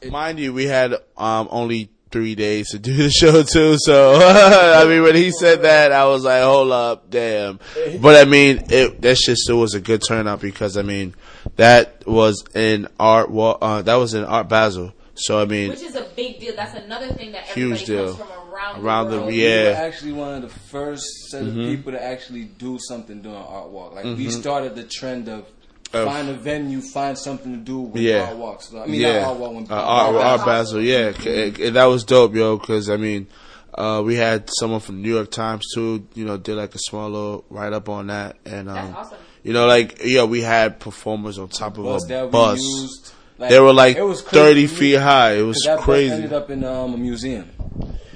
it, 0.02 0.11
Mind 0.11 0.41
you, 0.41 0.52
we 0.52 0.64
had 0.67 0.94
um, 1.17 1.46
only 1.52 1.91
three 2.11 2.35
days 2.35 2.70
to 2.70 2.79
do 2.81 2.94
the 2.96 3.11
show 3.11 3.43
too. 3.44 3.76
So 3.79 4.19
I 4.20 4.85
mean, 4.88 5.02
when 5.05 5.14
he 5.14 5.31
said 5.31 5.62
that, 5.62 5.93
I 5.93 6.06
was 6.06 6.25
like, 6.25 6.43
"Hold 6.43 6.73
up, 6.73 7.11
damn!" 7.11 7.61
But 8.00 8.17
I 8.26 8.29
mean, 8.29 8.64
it 8.70 9.02
that 9.02 9.17
shit 9.19 9.37
still 9.38 9.61
was 9.61 9.75
a 9.75 9.81
good 9.81 10.02
turnout 10.06 10.40
because 10.40 10.76
I 10.76 10.82
mean, 10.82 11.14
that 11.56 12.06
was 12.08 12.44
in 12.56 12.88
art. 12.99 13.31
Wa- 13.31 13.58
Uh, 13.62 13.82
that 13.82 13.94
was 13.94 14.14
in 14.14 14.25
Art 14.25 14.49
Basel. 14.49 14.93
So 15.16 15.40
I 15.40 15.44
mean, 15.44 15.70
which 15.70 15.82
is 15.82 15.94
a 15.94 16.06
big 16.16 16.40
deal. 16.40 16.55
That's 16.56 16.75
another 16.75 17.08
thing 17.08 17.32
that 17.32 17.44
Huge 17.44 17.84
deal. 17.84 18.14
comes 18.14 18.19
from 18.19 18.52
around, 18.52 18.82
Around 18.84 19.05
the- 19.06 19.11
the 19.12 19.16
world. 19.22 19.32
we 19.32 19.43
were 19.44 19.75
actually 19.76 20.12
one 20.12 20.34
of 20.34 20.43
the 20.43 20.49
first 20.69 21.05
set 21.31 21.43
of 21.44 21.55
people 21.55 21.93
to 21.93 22.02
actually 22.02 22.44
do 22.44 22.78
something 22.81 23.22
during 23.22 23.37
Art 23.38 23.69
Walk. 23.70 23.94
Like 23.94 24.05
we 24.05 24.28
started 24.31 24.75
the 24.75 24.84
trend 24.84 25.28
of. 25.28 25.44
Of- 25.93 26.06
find 26.08 26.28
a 26.28 26.32
venue, 26.34 26.81
find 26.81 27.16
something 27.16 27.52
to 27.52 27.58
do 27.58 27.78
with 27.78 28.02
Yeah. 28.02 28.25
art 28.26 28.37
walks. 28.37 28.75
I 28.75 28.87
mean, 28.87 29.00
yeah, 29.00 29.20
not 29.20 29.28
art 29.28 29.38
walk. 29.38 29.52
When, 29.55 29.66
uh, 29.70 29.75
art, 29.76 30.14
art 30.16 30.38
Basel. 30.40 30.46
Basel, 30.46 30.81
yeah, 30.81 31.12
C- 31.12 31.55
c- 31.55 31.69
that 31.70 31.84
was 31.84 32.02
dope, 32.02 32.34
yo. 32.34 32.56
Because 32.58 32.90
I 32.90 32.96
mean, 32.96 33.28
uh, 33.75 34.02
we 34.05 34.16
had 34.16 34.50
someone 34.58 34.81
from 34.81 35.02
New 35.02 35.14
York 35.14 35.31
Times 35.31 35.62
too. 35.72 36.05
You 36.14 36.25
know, 36.25 36.37
did 36.37 36.56
like 36.56 36.75
a 36.75 36.78
small 36.81 37.08
little 37.11 37.44
write 37.49 37.72
up 37.72 37.88
on 37.88 38.08
that, 38.08 38.34
and 38.44 38.69
um, 38.69 38.75
That's 38.75 38.96
awesome. 38.96 39.19
you 39.44 39.52
know, 39.52 39.66
like 39.66 40.00
yeah, 40.05 40.25
we 40.25 40.40
had 40.40 40.81
performers 40.81 41.38
on 41.38 41.46
top 41.46 41.78
of 41.78 41.84
bus 41.84 42.05
a 42.06 42.08
that 42.08 42.25
we 42.25 42.31
bus. 42.32 43.12
Used. 43.39 43.51
They 43.51 43.61
were 43.61 43.73
like 43.73 43.97
it 43.97 44.03
was 44.03 44.23
thirty 44.23 44.67
feet 44.67 44.95
high. 44.97 45.33
It 45.35 45.43
was 45.43 45.61
that 45.65 45.77
bus 45.77 45.85
crazy. 45.85 46.15
ended 46.15 46.33
up 46.33 46.51
in 46.51 46.65
um, 46.65 46.95
a 46.95 46.97
museum. 46.97 47.51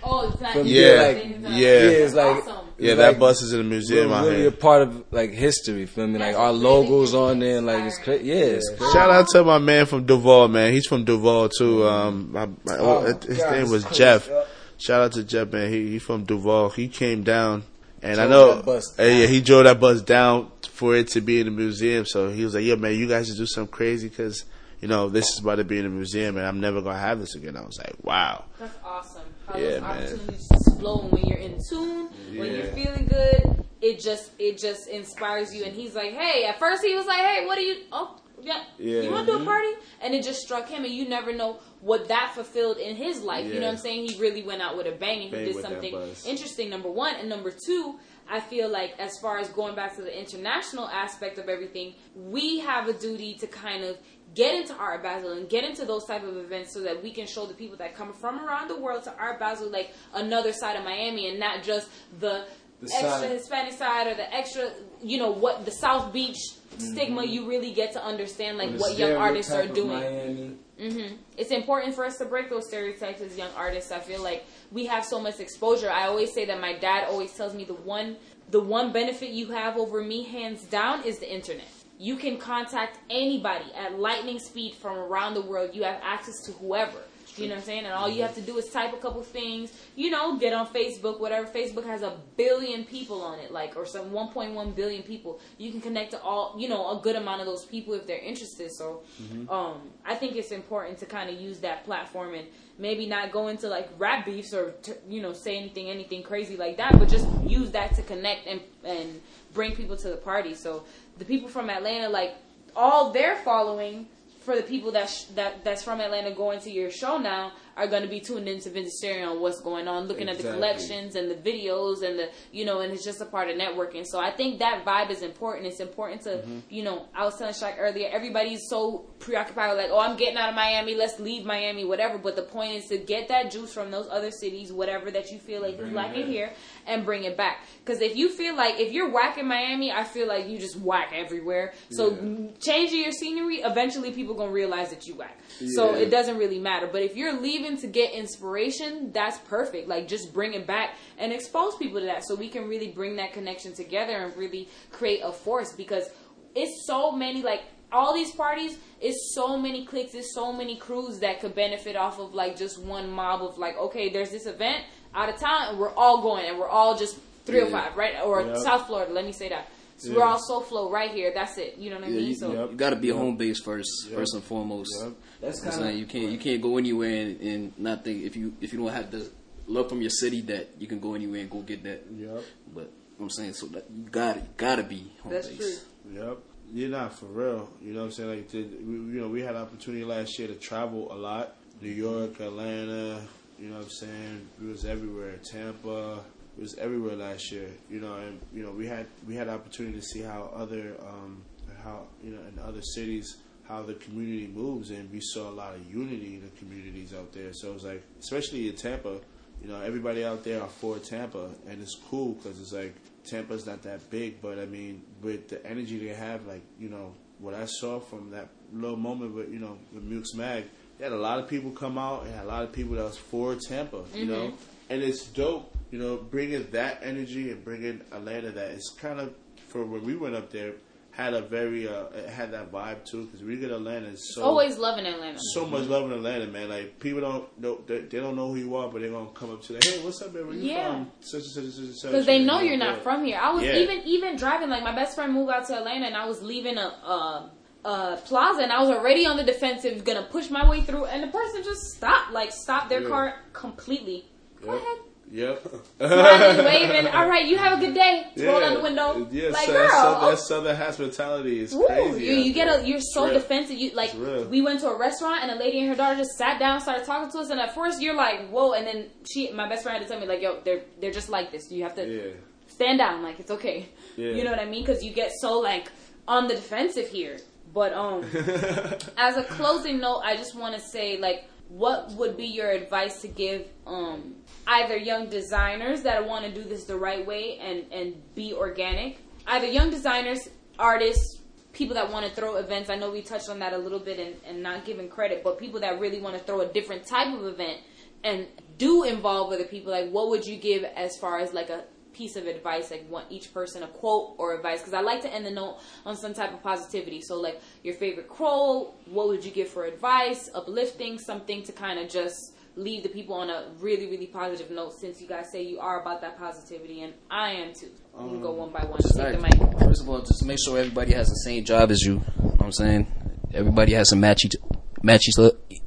Oh, 0.03 0.29
it's 0.31 0.41
not 0.41 0.65
Yeah, 0.65 1.03
like, 1.03 1.25
yeah. 1.25 1.49
Yeah, 1.51 1.71
it's 1.91 2.15
like 2.15 2.37
awesome. 2.37 2.67
yeah, 2.79 2.95
that 2.95 3.09
like- 3.09 3.19
bus 3.19 3.43
is 3.43 3.53
in 3.53 3.61
a 3.61 3.65
museum 3.65 4.11
We're 4.11 4.31
really 4.31 4.47
a 4.47 4.51
part 4.53 4.83
of 4.83 5.05
like 5.13 5.33
history. 5.33 5.85
Feel 5.87 6.07
me? 6.07 6.19
Like 6.19 6.35
our 6.37 6.49
really 6.53 6.65
logos 6.65 7.15
on 7.15 7.41
there, 7.41 7.59
and 7.59 7.67
like 7.67 7.85
it's 7.85 7.99
crazy. 7.99 8.25
Yeah, 8.25 8.35
it's 8.37 8.71
crazy. 8.79 8.93
Shout 8.93 9.11
out 9.11 9.27
to 9.33 9.45
my 9.45 9.59
man 9.59 9.85
from 9.87 10.07
Duval, 10.07 10.49
man. 10.49 10.73
He's 10.73 10.87
from 10.87 11.05
Duval 11.05 11.51
too. 11.51 11.87
Um, 11.87 12.33
my, 12.33 12.47
my, 12.47 12.77
Oh, 12.79 13.01
his 13.27 13.39
God, 13.39 13.53
name 13.53 13.71
was 13.71 13.85
crazy, 13.85 13.99
Jeff. 13.99 14.29
yeah. 14.31 14.45
Shout 14.79 15.03
out 15.03 15.13
to 15.13 15.25
Jeff, 15.25 15.53
man. 15.53 15.71
He 15.71 15.91
he 15.91 15.99
from 15.99 16.25
Duval. 16.25 16.71
He 16.71 16.89
came 16.89 17.23
down, 17.25 17.65
and 18.01 18.19
I 18.21 18.29
know, 18.29 18.55
that 18.55 18.65
bus 18.65 18.99
uh, 18.99 19.03
yeah, 19.03 19.27
he 19.27 19.41
drove 19.43 19.65
that 19.65 19.79
bus 19.81 20.01
down 20.01 20.51
for 20.71 20.95
it 20.95 21.09
to 21.09 21.21
be 21.21 21.41
in 21.41 21.47
the 21.47 21.51
museum. 21.53 22.07
So 22.07 22.31
he 22.31 22.45
was 22.45 22.55
like, 22.55 22.65
"Yeah, 22.65 22.77
man, 22.77 22.95
you 22.95 23.09
guys 23.09 23.27
should 23.27 23.37
do 23.37 23.45
something 23.47 23.73
crazy 23.73 24.09
because 24.09 24.45
you 24.81 24.89
know 24.89 25.09
this 25.09 25.29
is 25.31 25.41
about 25.41 25.57
to 25.57 25.65
be 25.65 25.79
in 25.79 25.87
a 25.87 25.91
museum, 25.91 26.37
and 26.37 26.47
I'm 26.47 26.61
never 26.61 26.81
gonna 26.83 26.99
have 26.99 27.21
this 27.21 27.35
again." 27.35 27.57
I 27.57 27.63
was 27.63 27.79
like, 27.79 27.95
"Wow." 28.03 28.45
That's 28.59 28.75
awesome. 28.85 29.23
How 29.47 29.59
Yeah, 29.59 29.71
those 29.71 29.81
man. 29.81 29.91
opportunities 29.91 30.49
just 30.49 30.79
flow 30.79 30.99
when 31.11 31.25
you're 31.25 31.39
in 31.39 31.59
tune, 31.69 32.09
when 32.37 32.53
you're 32.55 32.73
feeling 32.73 33.07
good. 33.07 33.65
It 33.81 34.01
just 34.01 34.33
it 34.39 34.59
just 34.59 34.89
inspires 34.89 35.55
you. 35.55 35.65
And 35.65 35.73
he's 35.75 35.95
like, 35.95 36.13
hey. 36.13 36.45
At 36.45 36.59
first 36.59 36.83
he 36.85 36.95
was 36.97 37.07
like, 37.07 37.21
hey, 37.21 37.47
what 37.47 37.57
are 37.59 37.63
you? 37.63 37.85
Oh, 37.93 38.19
yeah. 38.43 38.65
Yeah. 38.77 39.03
You 39.03 39.11
want 39.13 39.27
to 39.27 39.37
do 39.37 39.43
a 39.43 39.45
party? 39.45 39.69
And 40.01 40.15
it 40.15 40.25
just 40.25 40.41
struck 40.43 40.69
him, 40.69 40.85
and 40.85 40.93
you 40.93 41.09
never 41.09 41.33
know 41.33 41.61
what 41.81 42.09
that 42.09 42.33
fulfilled 42.35 42.79
in 42.79 42.97
his 42.97 43.23
life. 43.23 43.47
You 43.47 43.55
know 43.61 43.67
what 43.67 43.73
I'm 43.75 43.79
saying? 43.79 44.09
He 44.09 44.21
really 44.21 44.43
went 44.43 44.63
out 44.63 44.77
with 44.77 44.87
a 44.89 44.93
bang 44.93 45.23
and 45.23 45.31
Bang 45.31 45.47
he 45.47 45.53
did 45.53 45.63
something 45.63 45.95
interesting. 46.27 46.71
Number 46.71 46.91
one, 46.91 47.15
and 47.17 47.29
number 47.29 47.53
two. 47.53 47.99
I 48.31 48.41
feel 48.41 48.69
like, 48.69 48.95
as 48.99 49.19
far 49.19 49.39
as 49.39 49.49
going 49.49 49.75
back 49.75 49.97
to 49.97 50.03
the 50.03 50.19
international 50.19 50.89
aspect 50.89 51.39
of 51.39 51.49
everything, 51.49 51.95
we 52.15 52.59
have 52.61 52.89
a 52.89 52.93
duty 52.93 53.35
to 53.35 53.47
kind 53.47 53.85
of 53.85 53.97
get 54.35 54.55
into 54.55 54.75
Art 54.75 55.03
Basel 55.03 55.33
and 55.33 55.49
get 55.49 55.65
into 55.65 55.85
those 55.85 56.05
type 56.05 56.23
of 56.23 56.37
events 56.37 56.73
so 56.73 56.83
that 56.83 57.03
we 57.03 57.11
can 57.13 57.27
show 57.27 57.47
the 57.47 57.55
people 57.55 57.77
that 57.79 57.95
come 57.95 58.13
from 58.13 58.39
around 58.45 58.69
the 58.69 58.79
world 58.79 59.03
to 59.05 59.15
Art 59.17 59.39
Basel 59.39 59.71
like 59.71 59.93
another 60.15 60.53
side 60.53 60.77
of 60.77 60.85
Miami 60.85 61.29
and 61.29 61.41
not 61.41 61.63
just 61.63 61.89
the, 62.21 62.47
The 62.81 62.93
extra 62.93 63.09
side. 63.11 63.31
Hispanic 63.31 63.73
side 63.75 64.07
or 64.07 64.15
the 64.15 64.35
extra, 64.35 64.71
you 65.03 65.19
know, 65.19 65.31
what 65.31 65.65
the 65.65 65.71
South 65.71 66.13
Beach 66.13 66.39
stigma. 66.79 67.25
You 67.25 67.49
really 67.49 67.73
get 67.73 67.93
to 67.93 68.05
understand 68.05 68.59
like 68.59 68.71
what 68.77 68.97
young 68.97 69.17
artists 69.17 69.53
are 69.53 69.67
doing 69.67 69.89
Miami. 69.89 70.57
hmm 70.81 71.15
It's 71.37 71.51
important 71.51 71.95
for 71.95 72.05
us 72.05 72.19
to 72.19 72.25
break 72.25 72.51
those 72.51 72.69
stereotypes 72.69 73.21
as 73.21 73.37
young 73.37 73.51
artists. 73.57 73.91
I 73.91 73.99
feel 73.99 74.23
like 74.23 74.47
we 74.71 74.87
have 74.87 75.05
so 75.05 75.21
much 75.21 75.41
exposure. 75.41 75.91
I 75.91 76.07
always 76.07 76.33
say 76.33 76.45
that 76.47 76.61
my 76.61 76.79
dad 76.79 77.09
always 77.09 77.33
tells 77.33 77.55
me 77.55 77.65
the 77.65 77.75
one 77.75 78.17
the 78.51 78.61
one 78.61 78.93
benefit 78.93 79.31
you 79.31 79.49
have 79.49 79.77
over 79.77 80.03
me, 80.03 80.23
hands 80.23 80.65
down, 80.65 81.03
is 81.05 81.19
the 81.19 81.31
internet. 81.31 81.69
You 81.99 82.17
can 82.17 82.39
contact 82.39 82.99
anybody 83.11 83.67
at 83.77 83.99
lightning 83.99 84.39
speed 84.39 84.75
from 84.75 84.97
around 84.97 85.35
the 85.35 85.43
world. 85.43 85.75
You 85.75 85.83
have 85.83 86.01
access 86.03 86.41
to 86.47 86.53
whoever. 86.53 87.03
You 87.39 87.49
know 87.49 87.55
what 87.55 87.61
I'm 87.61 87.67
saying? 87.67 87.85
And 87.85 87.95
all 87.95 88.09
you 88.09 88.23
have 88.23 88.35
to 88.35 88.41
do 88.41 88.57
is 88.59 88.69
type 88.69 88.93
a 88.93 88.97
couple 88.97 89.23
things, 89.23 89.73
you 89.97 90.11
know, 90.11 90.39
get 90.39 90.53
on 90.53 90.67
Facebook, 90.67 91.21
whatever. 91.21 91.47
Facebook 91.47 91.85
has 91.87 92.03
a 92.03 92.17
billion 92.37 92.85
people 92.85 93.23
on 93.23 93.39
it, 93.39 93.51
like, 93.53 93.77
or 93.77 93.87
some 93.87 94.11
1.1 94.11 94.75
billion 94.75 95.03
people. 95.03 95.41
You 95.57 95.71
can 95.71 95.81
connect 95.81 96.13
to 96.13 96.21
all, 96.21 96.57
you 96.59 96.69
know, 96.69 96.99
a 96.99 97.01
good 97.03 97.17
amount 97.17 97.41
of 97.41 97.47
those 97.47 97.65
people 97.65 97.95
if 97.95 98.07
they're 98.07 98.19
interested. 98.19 98.71
So, 98.73 99.03
um, 99.49 99.81
I 100.05 100.15
think 100.15 100.37
it's 100.37 100.53
important 100.53 100.99
to 100.99 101.07
kind 101.07 101.31
of 101.31 101.41
use 101.41 101.59
that 101.61 101.85
platform 101.85 102.35
and 102.35 102.47
maybe 102.79 103.07
not 103.07 103.33
go 103.33 103.49
into 103.49 103.69
like 103.69 103.89
rap 103.99 104.25
beefs 104.25 104.55
or, 104.55 104.73
t- 104.83 104.93
you 105.09 105.21
know, 105.21 105.33
say 105.33 105.57
anything, 105.57 105.89
anything 105.89 106.23
crazy 106.23 106.57
like 106.57 106.77
that, 106.77 106.99
but 106.99 107.09
just 107.09 107.27
use 107.45 107.71
that 107.73 107.95
to 107.97 108.03
connect 108.03 108.47
and, 108.47 108.61
and 108.85 109.21
bring 109.55 109.75
people 109.75 109.97
to 109.97 110.09
the 110.09 110.17
party. 110.17 110.55
So, 110.55 110.85
the 111.19 111.25
people 111.25 111.49
from 111.49 111.71
Atlanta, 111.71 112.09
like, 112.09 112.37
all 112.77 113.13
their 113.13 113.37
following 113.37 114.07
for 114.49 114.57
the 114.57 114.63
people 114.63 114.91
that 114.93 115.11
sh- 115.11 115.25
that 115.35 115.63
that's 115.63 115.83
from 115.83 116.01
Atlanta 116.01 116.31
going 116.31 116.59
to 116.59 116.71
your 116.71 116.91
show 116.91 117.19
now 117.19 117.53
are 117.79 117.87
going 117.87 118.03
to 118.03 118.09
be 118.09 118.21
tuned 118.21 118.49
into 118.49 118.69
Vintage 118.71 118.93
Stereon 119.03 119.41
what's 119.41 119.61
going 119.61 119.87
on, 119.87 120.09
looking 120.09 120.29
at 120.29 120.37
the 120.37 120.43
collections 120.53 121.15
and 121.15 121.31
the 121.31 121.37
videos 121.37 122.03
and 122.03 122.19
the 122.19 122.29
you 122.53 122.65
know, 122.65 122.81
and 122.81 122.93
it's 122.93 123.05
just 123.05 123.21
a 123.21 123.25
part 123.25 123.49
of 123.49 123.57
networking. 123.57 124.05
So 124.05 124.19
I 124.19 124.31
think 124.33 124.59
that 124.59 124.85
vibe 124.85 125.11
is 125.11 125.23
important. 125.23 125.67
It's 125.67 125.81
important 125.81 126.23
to 126.23 126.45
you 126.69 126.83
know. 126.83 127.07
I 127.15 127.25
was 127.25 127.39
telling 127.39 127.55
Shaq 127.55 127.77
earlier, 127.79 128.09
everybody's 128.13 128.63
so 128.69 129.07
preoccupied 129.21 129.71
with 129.71 129.79
like, 129.79 129.91
oh, 129.93 130.01
I'm 130.01 130.17
getting 130.17 130.37
out 130.37 130.51
of 130.51 130.55
Miami, 130.55 130.95
let's 130.97 131.19
leave 131.21 131.45
Miami, 131.45 131.85
whatever. 131.85 132.19
But 132.19 132.37
the 132.37 132.43
point 132.43 132.73
is 132.75 132.87
to 132.87 132.99
get 132.99 133.29
that 133.29 133.51
juice 133.51 133.73
from 133.73 133.91
those 133.91 134.09
other 134.11 134.31
cities, 134.31 134.73
whatever 134.73 135.11
that 135.13 135.31
you 135.31 135.39
feel 135.39 135.63
like 135.63 135.79
is 135.79 135.93
lacking 135.93 136.27
here, 136.27 136.53
and 136.87 137.05
bring 137.05 137.25
it 137.25 137.37
back. 137.37 137.59
Because 137.85 138.01
if 138.01 138.17
you 138.17 138.29
feel 138.29 138.57
like 138.57 138.81
if 138.81 138.93
you're 138.93 139.11
whack 139.11 139.39
in 139.39 139.47
Miami, 139.47 139.93
I 139.93 140.05
feel 140.05 140.27
like 140.27 140.49
you 140.49 140.59
just 140.59 140.77
whack 140.81 141.13
everywhere. 141.15 141.73
So 141.91 142.11
Yeah. 142.11 142.49
changing 142.61 143.03
your 143.03 143.13
scenery, 143.13 143.57
eventually 143.61 144.11
people 144.11 144.35
gonna 144.35 144.51
realize 144.51 144.91
that 144.91 145.07
you 145.07 145.15
whack. 145.15 145.39
So 145.75 145.95
it 145.95 146.11
doesn't 146.11 146.39
really 146.39 146.59
matter. 146.59 146.89
But 146.91 147.03
if 147.03 147.17
you're 147.17 147.39
leaving 147.41 147.68
to 147.77 147.87
get 147.87 148.13
inspiration, 148.13 149.13
that's 149.13 149.39
perfect. 149.39 149.89
Like 149.89 150.09
just 150.09 150.33
bring 150.33 150.55
it 150.55 150.67
back 150.67 150.95
and 151.19 151.33
expose 151.33 151.77
people 151.77 152.01
to 152.01 152.07
that, 152.07 152.25
so 152.25 152.35
we 152.35 152.49
can 152.49 152.69
really 152.69 152.89
bring 152.89 153.17
that 153.17 153.33
connection 153.33 153.75
together 153.75 154.13
and 154.17 154.37
really 154.37 154.69
create 154.91 155.21
a 155.23 155.31
force 155.33 155.73
because 155.73 156.09
it's 156.55 156.87
so 156.87 157.13
many 157.13 157.43
like 157.43 157.61
all 157.93 158.13
these 158.13 158.33
parties 158.33 158.77
it's 159.01 159.33
so 159.35 159.57
many 159.57 159.85
cliques 159.85 160.15
it's 160.15 160.35
so 160.35 160.53
many 160.53 160.77
crews 160.77 161.21
that 161.21 161.41
could 161.41 161.55
benefit 161.55 161.97
off 161.97 162.19
of 162.19 162.35
like 162.35 162.57
just 162.57 162.79
one 162.81 163.11
mob 163.11 163.43
of 163.43 163.57
like 163.59 163.77
okay 163.79 164.11
there's 164.11 164.31
this 164.31 164.45
event 164.47 164.85
out 165.15 165.29
of 165.29 165.39
town 165.39 165.69
and 165.71 165.79
we're 165.79 165.95
all 165.95 166.21
going 166.21 166.45
and 166.47 166.59
we're 166.59 166.69
all 166.69 166.97
just 166.99 167.17
three 167.47 167.61
or 167.61 167.67
five, 167.67 167.97
right 167.97 168.15
or 168.25 168.43
Yep. 168.43 168.57
south 168.59 168.87
florida 168.87 169.11
let 169.13 169.25
me 169.25 169.33
say 169.33 169.49
that 169.49 169.69
so 169.99 170.09
Yeah. 170.11 170.17
we're 170.17 170.25
all 170.25 170.39
so 170.39 170.61
flow 170.61 170.91
right 170.91 171.11
here 171.11 171.33
that's 171.35 171.59
it 171.59 171.77
you 171.77 171.91
know 171.91 171.97
what 171.97 172.07
i 172.07 172.09
Yeah, 172.09 172.17
mean 172.17 172.29
you, 172.29 172.35
so 172.35 172.53
Yep. 172.53 172.71
you 172.71 172.77
got 172.77 172.91
to 172.91 172.97
be 172.97 173.11
a 173.11 173.15
home 173.15 173.37
base 173.37 173.61
first, 173.61 173.91
Yep. 174.09 174.19
first 174.19 174.35
and 174.35 174.43
foremost. 174.43 174.91
Yep. 175.03 175.13
That's 175.41 175.61
kind 175.61 175.75
saying 175.75 175.89
of 175.91 175.97
you 176.01 176.07
can't 176.07 176.33
you 176.33 176.39
can't 176.39 176.63
go 176.63 176.79
anywhere 176.79 177.11
and, 177.27 177.41
and 177.41 177.79
not 177.79 178.05
think 178.05 178.25
if 178.25 178.35
you 178.37 178.55
if 178.61 178.73
you 178.73 178.79
don't 178.81 178.93
have 178.93 179.11
the 179.11 179.29
love 179.67 179.89
from 179.91 180.01
your 180.01 180.11
city 180.11 180.41
that 180.43 180.69
you 180.79 180.87
can 180.87 180.99
go 180.99 181.15
anywhere 181.15 181.41
and 181.43 181.51
go 181.51 181.61
get 181.61 181.83
that. 181.85 182.03
Yep. 182.17 182.43
But 182.75 182.91
I'm 183.21 183.29
saying 183.31 183.53
so 183.53 183.67
that 183.67 183.85
you 183.95 184.05
got 184.11 184.35
to 184.37 184.43
gotta 184.57 184.83
be 184.83 185.11
home 185.23 185.33
that's 185.33 185.49
base. 185.49 185.85
true 186.05 186.23
Yep. 186.23 186.39
You're 186.73 186.91
not 186.91 187.19
for 187.19 187.27
real. 187.27 187.69
You 187.83 187.93
know 187.95 188.01
what 188.01 188.07
I'm 188.07 188.13
saying? 188.13 188.29
Like, 188.31 188.49
the, 188.51 188.59
we, 188.63 188.93
you 189.15 189.21
know, 189.21 189.29
we 189.29 189.41
had 189.41 189.57
opportunity 189.57 190.05
last 190.05 190.39
year 190.39 190.49
to 190.49 190.55
travel 190.55 191.11
a 191.11 191.17
lot. 191.17 191.57
New 191.81 191.89
York, 191.91 192.41
Atlanta. 192.41 193.23
You 193.59 193.69
know 193.71 193.77
what 193.77 193.85
I'm 193.85 193.91
saying? 193.91 194.49
We 194.61 194.69
was 194.69 194.85
everywhere. 194.85 195.37
Tampa. 195.51 196.21
It 196.59 196.63
was 196.63 196.75
everywhere 196.75 197.17
last 197.17 197.53
year. 197.53 197.71
You 197.89 198.01
know, 198.01 198.17
and 198.17 198.41
you 198.53 198.65
know, 198.65 198.73
we 198.73 198.87
had 198.87 199.07
we 199.27 199.37
had 199.37 199.49
opportunity 199.49 199.99
to 199.99 200.05
see 200.05 200.21
how 200.21 200.51
other 200.55 200.97
um, 201.01 201.43
how 201.83 202.09
you 202.23 202.33
know 202.33 202.41
in 202.41 202.59
other 202.59 202.83
cities 202.83 203.37
how 203.69 203.83
the 203.83 203.95
community 203.95 204.47
moves, 204.53 204.91
and 204.91 205.11
we 205.13 205.21
saw 205.21 205.51
a 205.51 205.53
lot 205.53 205.75
of 205.75 205.95
unity 205.95 206.37
in 206.37 206.43
the 206.43 206.51
communities 206.59 207.13
out 207.13 207.33
there. 207.33 207.53
So 207.53 207.69
it 207.69 207.75
was 207.75 207.85
like, 207.85 208.03
especially 208.19 208.67
in 208.69 208.75
Tampa, 208.75 209.19
you 209.63 209.69
know, 209.69 209.81
everybody 209.83 210.25
out 210.25 210.43
there 210.43 210.63
are 210.63 210.69
for 210.69 210.99
Tampa, 210.99 211.51
and 211.69 211.83
it's 211.83 211.95
cool 212.09 212.33
because 212.33 212.59
it's 212.61 212.73
like 212.73 212.95
Tampa's 213.27 213.67
not 213.67 213.83
that 213.83 214.09
big, 214.11 214.41
but 214.41 214.59
I 214.59 214.65
mean, 214.67 215.03
with 215.23 215.49
the 215.49 215.65
energy 215.67 215.99
they 215.99 216.15
have, 216.15 216.47
like 216.47 216.63
you 216.81 216.89
know, 216.89 217.13
what 217.41 217.55
I 217.55 217.67
saw 217.67 218.01
from 218.01 218.31
that 218.31 218.49
little 218.73 218.97
moment 218.97 219.35
with 219.35 219.53
you 219.53 219.59
know 219.59 219.77
with 219.93 220.09
Mukes 220.09 220.35
Mag, 220.35 220.65
they 220.97 221.05
had 221.05 221.13
a 221.13 221.17
lot 221.17 221.39
of 221.39 221.49
people 221.49 221.71
come 221.71 221.99
out 221.99 222.25
and 222.27 222.41
a 222.41 222.45
lot 222.45 222.63
of 222.63 222.73
people 222.73 222.97
that 222.97 223.05
was 223.05 223.19
for 223.19 223.55
Tampa, 223.57 224.03
you 224.15 224.25
know, 224.25 224.53
and 224.89 225.03
it's 225.03 225.27
dope, 225.27 225.77
you 225.91 225.99
know, 225.99 226.17
bringing 226.17 226.67
that 226.73 227.01
energy 227.03 227.51
and 227.51 227.65
bringing 227.65 228.01
Atlanta 228.13 228.51
that 228.53 228.71
it's 228.73 228.91
kind 228.91 229.21
of 229.21 229.33
for 229.69 229.85
when 229.85 230.05
we 230.05 230.17
went 230.17 230.35
up 230.35 230.51
there 230.51 230.73
had 231.11 231.35
a 231.35 231.43
very 231.43 231.89
uh 231.89 232.05
it 232.15 232.29
had 232.29 232.53
that 232.53 232.71
vibe 232.71 233.05
too 233.05 233.25
because 233.27 233.43
we 233.43 233.57
get 233.57 233.73
Atlanta 233.73 234.07
is 234.07 234.35
so 234.35 234.43
always 234.43 234.79
loving 234.79 235.05
atlanta 235.05 235.37
so 235.53 235.67
much 235.67 235.85
love 235.87 236.05
in 236.05 236.13
Atlanta, 236.13 236.47
man. 236.47 236.69
Like 236.69 237.01
people 237.01 237.21
don't 237.21 237.59
know 237.61 237.81
they, 237.89 237.99
they 238.03 238.21
don't 238.21 238.37
know 238.37 238.49
who 238.53 238.57
you 238.57 238.77
are, 238.77 238.89
but 238.89 239.01
they're 239.01 239.11
gonna 239.11 239.31
come 239.31 239.51
up 239.51 239.61
to 239.65 239.73
you, 239.73 239.81
hey, 239.83 239.99
what's 240.05 240.23
up, 240.23 240.33
man? 240.33 240.47
Where 240.47 240.55
you 240.55 240.63
Yeah. 240.71 240.91
from? 240.95 241.11
Such 241.21 241.43
and 241.43 241.51
such 241.51 241.65
and 241.65 241.73
such 241.73 241.85
and 241.87 241.95
such. 241.97 242.11
because 242.13 242.27
they 242.27 242.39
know 242.45 242.61
you're 242.61 242.77
not 242.77 242.99
"Yeah." 242.99 243.03
from 243.03 243.25
here. 243.25 243.39
I 243.43 243.51
was 243.53 243.65
Yeah. 243.65 243.79
even 243.79 244.03
even 244.05 244.37
driving. 244.37 244.69
Like 244.71 244.85
my 244.85 244.95
best 244.95 245.17
friend 245.17 245.33
moved 245.35 245.51
out 245.51 245.67
to 245.69 245.77
Atlanta, 245.79 246.07
and 246.07 246.17
I 246.17 246.27
was 246.29 246.41
leaving 246.41 246.79
a, 246.79 246.83
a, 246.87 247.51
a 247.85 248.17
plaza, 248.25 248.63
and 248.63 248.71
I 248.71 248.81
was 248.81 248.91
already 248.91 249.27
on 249.27 249.37
the 249.37 249.45
defensive, 249.45 250.05
gonna 250.05 250.23
push 250.31 250.51
my 250.51 250.71
way 250.71 250.83
through, 250.83 251.07
and 251.07 251.23
the 251.25 251.29
person 251.29 251.65
just 251.65 251.81
stopped, 251.97 252.33
like 252.33 252.53
stopped 252.53 252.91
their 252.91 253.03
Yeah. 253.03 253.09
car 253.09 253.35
completely. 253.53 254.25
Go 254.63 254.73
Yep. 254.73 254.83
ahead. 254.83 254.99
Yep. 255.31 255.63
Smiling, 255.99 256.65
waving. 256.65 257.07
All 257.09 257.29
right, 257.29 257.47
you 257.47 257.59
have 257.59 257.79
a 257.79 257.85
good 257.85 257.95
day. 257.95 258.25
Yeah. 258.35 258.47
Roll 258.47 258.61
down 258.61 258.75
the 258.75 258.81
window. 258.81 259.29
Yeah, 259.31 259.51
like 259.51 259.67
so 259.67 259.73
girl. 259.73 259.83
that, 259.89 259.91
southern, 259.91 260.31
that 260.31 260.39
southern 260.39 260.77
hospitality 260.77 261.61
is 261.61 261.75
Woo, 261.75 261.87
crazy. 261.87 262.25
you, 262.25 262.33
you 262.33 262.53
get 262.55 262.69
a 262.69 262.87
you're 262.87 263.01
so 263.01 263.25
real. 263.25 263.35
defensive. 263.35 263.77
You 263.77 263.91
like 263.95 264.15
we 264.51 264.63
went 264.63 264.81
to 264.81 264.89
a 264.89 264.99
restaurant 264.99 265.43
and 265.43 265.51
a 265.51 265.57
lady 265.57 265.81
and 265.81 265.89
her 265.89 265.95
daughter 265.95 266.17
just 266.17 266.31
sat 266.39 266.59
down, 266.59 266.81
started 266.81 267.05
talking 267.05 267.31
to 267.33 267.39
us, 267.39 267.51
and 267.51 267.61
at 267.61 267.75
first 267.75 268.01
you're 268.01 268.15
like, 268.15 268.49
whoa, 268.49 268.73
and 268.73 268.87
then 268.87 269.07
she, 269.31 269.51
my 269.53 269.69
best 269.69 269.83
friend, 269.83 269.99
had 269.99 270.07
to 270.07 270.11
tell 270.13 270.21
me 270.21 270.27
like, 270.27 270.41
yo, 270.41 270.61
they're 270.65 270.83
they're 271.01 271.13
just 271.13 271.29
like 271.29 271.53
this. 271.53 271.71
You 271.71 271.83
have 271.83 271.95
to 271.97 272.07
Yeah. 272.09 272.33
stand 272.69 272.99
down, 272.99 273.23
like 273.23 273.39
it's 273.39 273.51
okay. 273.51 273.89
Yeah. 274.17 274.31
You 274.31 274.45
know 274.45 274.51
what 274.51 274.61
I 274.61 274.65
mean? 274.65 274.83
Because 274.85 275.05
you 275.05 275.13
get 275.13 275.31
so 275.41 275.59
like 275.61 275.91
on 276.27 276.47
the 276.49 276.55
defensive 276.55 277.09
here. 277.09 277.39
But 277.75 277.93
um, 277.93 278.25
as 279.19 279.37
a 279.37 279.43
closing 279.45 279.99
note, 280.01 280.23
I 280.25 280.37
just 280.37 280.55
want 280.55 280.75
to 280.75 280.81
say 280.81 281.19
like, 281.19 281.45
what 281.69 282.11
would 282.13 282.37
be 282.37 282.47
your 282.47 282.71
advice 282.71 283.21
to 283.21 283.29
give 283.29 283.67
um 283.87 284.35
either 284.67 284.97
young 284.97 285.29
designers 285.29 286.03
that 286.03 286.27
want 286.27 286.45
to 286.45 286.53
do 286.53 286.63
this 286.69 286.85
the 286.85 286.97
right 286.97 287.27
way 287.27 287.59
and 287.59 287.91
and 287.93 288.15
be 288.35 288.53
organic, 288.53 289.19
either 289.47 289.67
young 289.67 289.91
designers, 289.91 290.49
artists, 290.79 291.41
people 291.73 291.95
that 291.95 292.11
want 292.11 292.27
to 292.27 292.33
throw 292.33 292.57
events. 292.57 292.91
I 292.91 292.97
know 292.97 293.11
we 293.11 293.23
touched 293.23 293.49
on 293.49 293.59
that 293.61 293.73
a 293.73 293.79
little 293.79 293.99
bit 293.99 294.19
and, 294.19 294.35
and 294.47 294.63
not 294.63 294.85
giving 294.85 295.09
credit, 295.09 295.45
but 295.45 295.59
people 295.59 295.81
that 295.81 296.01
really 296.01 296.21
want 296.21 296.37
to 296.37 296.43
throw 296.43 296.61
a 296.61 296.67
different 296.67 297.07
type 297.07 297.33
of 297.33 297.45
event 297.45 297.79
and 298.25 298.47
do 298.79 299.05
involve 299.05 299.53
other 299.53 299.65
people. 299.65 299.93
Like, 299.93 300.11
what 300.11 300.29
would 300.29 300.45
you 300.45 300.57
give 300.57 300.85
as 300.85 301.17
far 301.17 301.39
as 301.39 301.53
like 301.53 301.71
a 301.71 301.85
piece 302.19 302.37
of 302.37 302.47
advice, 302.47 302.91
like 302.91 303.09
want 303.09 303.27
each 303.31 303.55
person 303.55 303.83
a 303.83 303.87
quote 303.87 304.35
or 304.37 304.55
advice? 304.55 304.81
Because 304.81 304.93
I 304.93 305.01
like 305.01 305.23
to 305.23 305.33
end 305.33 305.47
the 305.47 305.51
note 305.51 305.79
on 306.05 306.17
some 306.17 306.35
type 306.35 306.53
of 306.53 306.63
positivity. 306.63 307.23
So, 307.23 307.41
like 307.41 307.61
your 307.83 307.95
favorite 307.95 308.29
quote, 308.29 308.95
what 309.07 309.29
would 309.29 309.45
you 309.45 309.51
give 309.51 309.69
for 309.69 309.85
advice, 309.87 310.51
uplifting, 310.55 311.19
something 311.19 311.63
to 311.63 311.73
kind 311.73 311.99
of 311.99 312.11
just 312.11 312.55
leave 312.77 313.03
the 313.03 313.09
people 313.09 313.35
on 313.35 313.49
a 313.51 313.71
really, 313.81 314.07
really 314.07 314.27
positive 314.27 314.71
note. 314.71 314.93
Since 314.93 315.21
you 315.23 315.27
guys 315.27 315.51
say 315.51 315.63
you 315.63 315.81
are 315.81 316.01
about 316.03 316.21
that 316.21 316.39
positivity, 316.39 317.03
and 317.03 317.15
I 317.31 317.53
am 317.53 317.73
too. 317.73 317.91
I'm 318.19 318.29
gonna 318.29 318.41
go 318.41 318.53
one 318.53 318.73
by 318.73 318.85
one. 318.85 318.99
Take 318.99 319.15
the 319.15 319.39
mic. 319.39 319.81
First 319.81 320.03
of 320.03 320.09
all, 320.09 320.21
just 320.21 320.45
make 320.45 320.59
sure 320.63 320.77
everybody 320.79 321.13
has 321.13 321.29
the 321.29 321.41
same 321.47 321.65
job 321.65 321.91
as 321.91 322.03
you. 322.03 322.15
you 322.15 322.19
know 322.19 322.51
what 322.51 322.65
I'm 322.67 322.73
saying 322.73 323.07
everybody 323.55 323.93
has 323.93 324.09
to 324.11 324.17
match 324.17 324.45
each 324.45 324.57
match 325.03 325.29
each, 325.29 325.37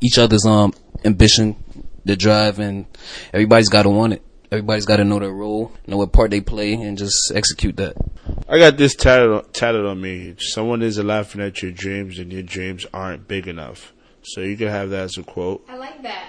each 0.01 0.17
other's 0.17 0.45
um 0.45 0.73
ambition, 1.03 1.55
the 2.05 2.15
drive, 2.15 2.59
and 2.59 2.85
everybody's 3.33 3.69
got 3.69 3.83
to 3.83 3.89
want 3.89 4.13
it. 4.13 4.21
Everybody's 4.51 4.85
got 4.85 4.97
to 4.97 5.05
know 5.05 5.17
their 5.17 5.31
role, 5.31 5.71
know 5.87 5.95
what 5.95 6.11
part 6.11 6.29
they 6.29 6.41
play, 6.41 6.73
and 6.73 6.97
just 6.97 7.31
execute 7.33 7.77
that. 7.77 7.95
I 8.49 8.59
got 8.59 8.75
this 8.75 8.95
tatted 8.95 9.53
tatted 9.53 9.85
on 9.85 10.01
me. 10.01 10.35
Someone 10.39 10.81
is 10.81 10.99
laughing 10.99 11.39
at 11.39 11.61
your 11.61 11.71
dreams, 11.71 12.19
and 12.19 12.33
your 12.33 12.43
dreams 12.43 12.85
aren't 12.93 13.29
big 13.29 13.47
enough. 13.47 13.93
So 14.23 14.41
you 14.41 14.57
can 14.57 14.67
have 14.67 14.89
that 14.89 15.03
as 15.05 15.17
a 15.17 15.23
quote. 15.23 15.63
I 15.69 15.77
like 15.77 16.01
that. 16.03 16.25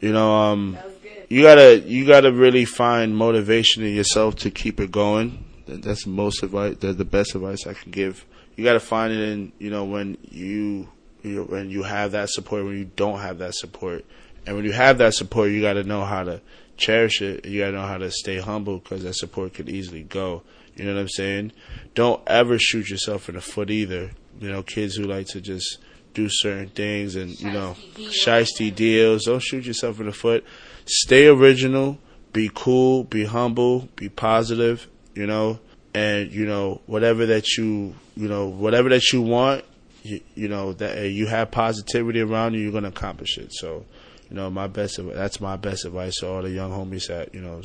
You 0.00 0.12
know, 0.14 0.32
um, 0.34 0.72
That 0.72 0.86
was 0.86 0.94
good. 1.02 1.26
you 1.28 1.42
gotta 1.42 1.78
you 1.80 2.06
gotta 2.06 2.32
really 2.32 2.64
find 2.64 3.14
motivation 3.14 3.82
in 3.84 3.94
yourself 3.94 4.36
to 4.36 4.50
keep 4.50 4.80
it 4.80 4.90
going. 4.90 5.44
That's 5.68 6.04
the 6.04 6.10
most 6.10 6.42
advice. 6.42 6.76
The, 6.78 6.94
the 6.94 7.04
best 7.04 7.34
advice 7.34 7.66
I 7.66 7.74
can 7.74 7.90
give. 7.92 8.24
You 8.56 8.64
gotta 8.64 8.80
find 8.80 9.12
it 9.12 9.20
in 9.20 9.52
you 9.58 9.68
know 9.68 9.84
when 9.84 10.16
you, 10.30 10.88
you 11.22 11.44
when 11.44 11.68
you 11.68 11.82
have 11.82 12.12
that 12.12 12.30
support, 12.30 12.64
when 12.64 12.78
you 12.78 12.90
don't 12.96 13.20
have 13.20 13.36
that 13.38 13.54
support, 13.54 14.06
and 14.46 14.56
when 14.56 14.64
you 14.64 14.72
have 14.72 14.96
that 14.96 15.12
support, 15.12 15.50
you 15.50 15.60
gotta 15.60 15.84
know 15.84 16.06
how 16.06 16.24
to 16.24 16.40
cherish 16.76 17.22
it. 17.22 17.44
You 17.44 17.60
gotta 17.60 17.72
know 17.72 17.86
how 17.86 17.98
to 17.98 18.10
stay 18.10 18.38
humble 18.38 18.78
because 18.78 19.02
that 19.02 19.14
support 19.14 19.54
could 19.54 19.68
easily 19.68 20.02
go. 20.02 20.42
You 20.76 20.84
know 20.84 20.94
what 20.94 21.00
I'm 21.00 21.08
saying? 21.08 21.52
Don't 21.94 22.22
ever 22.26 22.58
shoot 22.58 22.90
yourself 22.90 23.28
in 23.28 23.34
the 23.34 23.40
foot 23.40 23.70
either. 23.70 24.10
You 24.40 24.50
know, 24.50 24.62
kids 24.62 24.96
who 24.96 25.04
like 25.04 25.26
to 25.28 25.40
just 25.40 25.78
do 26.12 26.28
certain 26.30 26.68
things 26.68 27.14
and 27.14 27.38
you 27.40 27.50
know 27.50 27.76
Shiesty 27.96 28.74
deals. 28.74 29.24
Don't 29.24 29.42
shoot 29.42 29.64
yourself 29.64 30.00
in 30.00 30.06
the 30.06 30.12
foot. 30.12 30.44
Stay 30.86 31.26
original. 31.26 31.98
Be 32.32 32.50
cool. 32.54 33.04
Be 33.04 33.24
humble. 33.24 33.88
Be 33.96 34.08
positive. 34.08 34.86
You 35.14 35.26
know, 35.26 35.60
and 35.94 36.30
you 36.30 36.46
know 36.46 36.82
whatever 36.86 37.26
that 37.26 37.56
you 37.56 37.94
you 38.16 38.28
know 38.28 38.46
whatever 38.46 38.90
that 38.90 39.12
you 39.12 39.22
want. 39.22 39.64
You, 40.02 40.20
you 40.34 40.48
know 40.48 40.72
that 40.74 41.10
you 41.10 41.26
have 41.26 41.50
positivity 41.50 42.20
around 42.20 42.54
you. 42.54 42.60
You're 42.60 42.72
gonna 42.72 42.88
accomplish 42.88 43.38
it. 43.38 43.52
So, 43.52 43.86
you 44.28 44.36
know, 44.36 44.50
my 44.50 44.66
best 44.66 44.98
that's 45.14 45.40
my 45.40 45.56
best 45.56 45.84
advice 45.84 46.16
to 46.16 46.28
all 46.28 46.42
the 46.42 46.50
young 46.50 46.72
homies 46.72 47.08
that 47.08 47.34
you 47.34 47.40
know, 47.40 47.62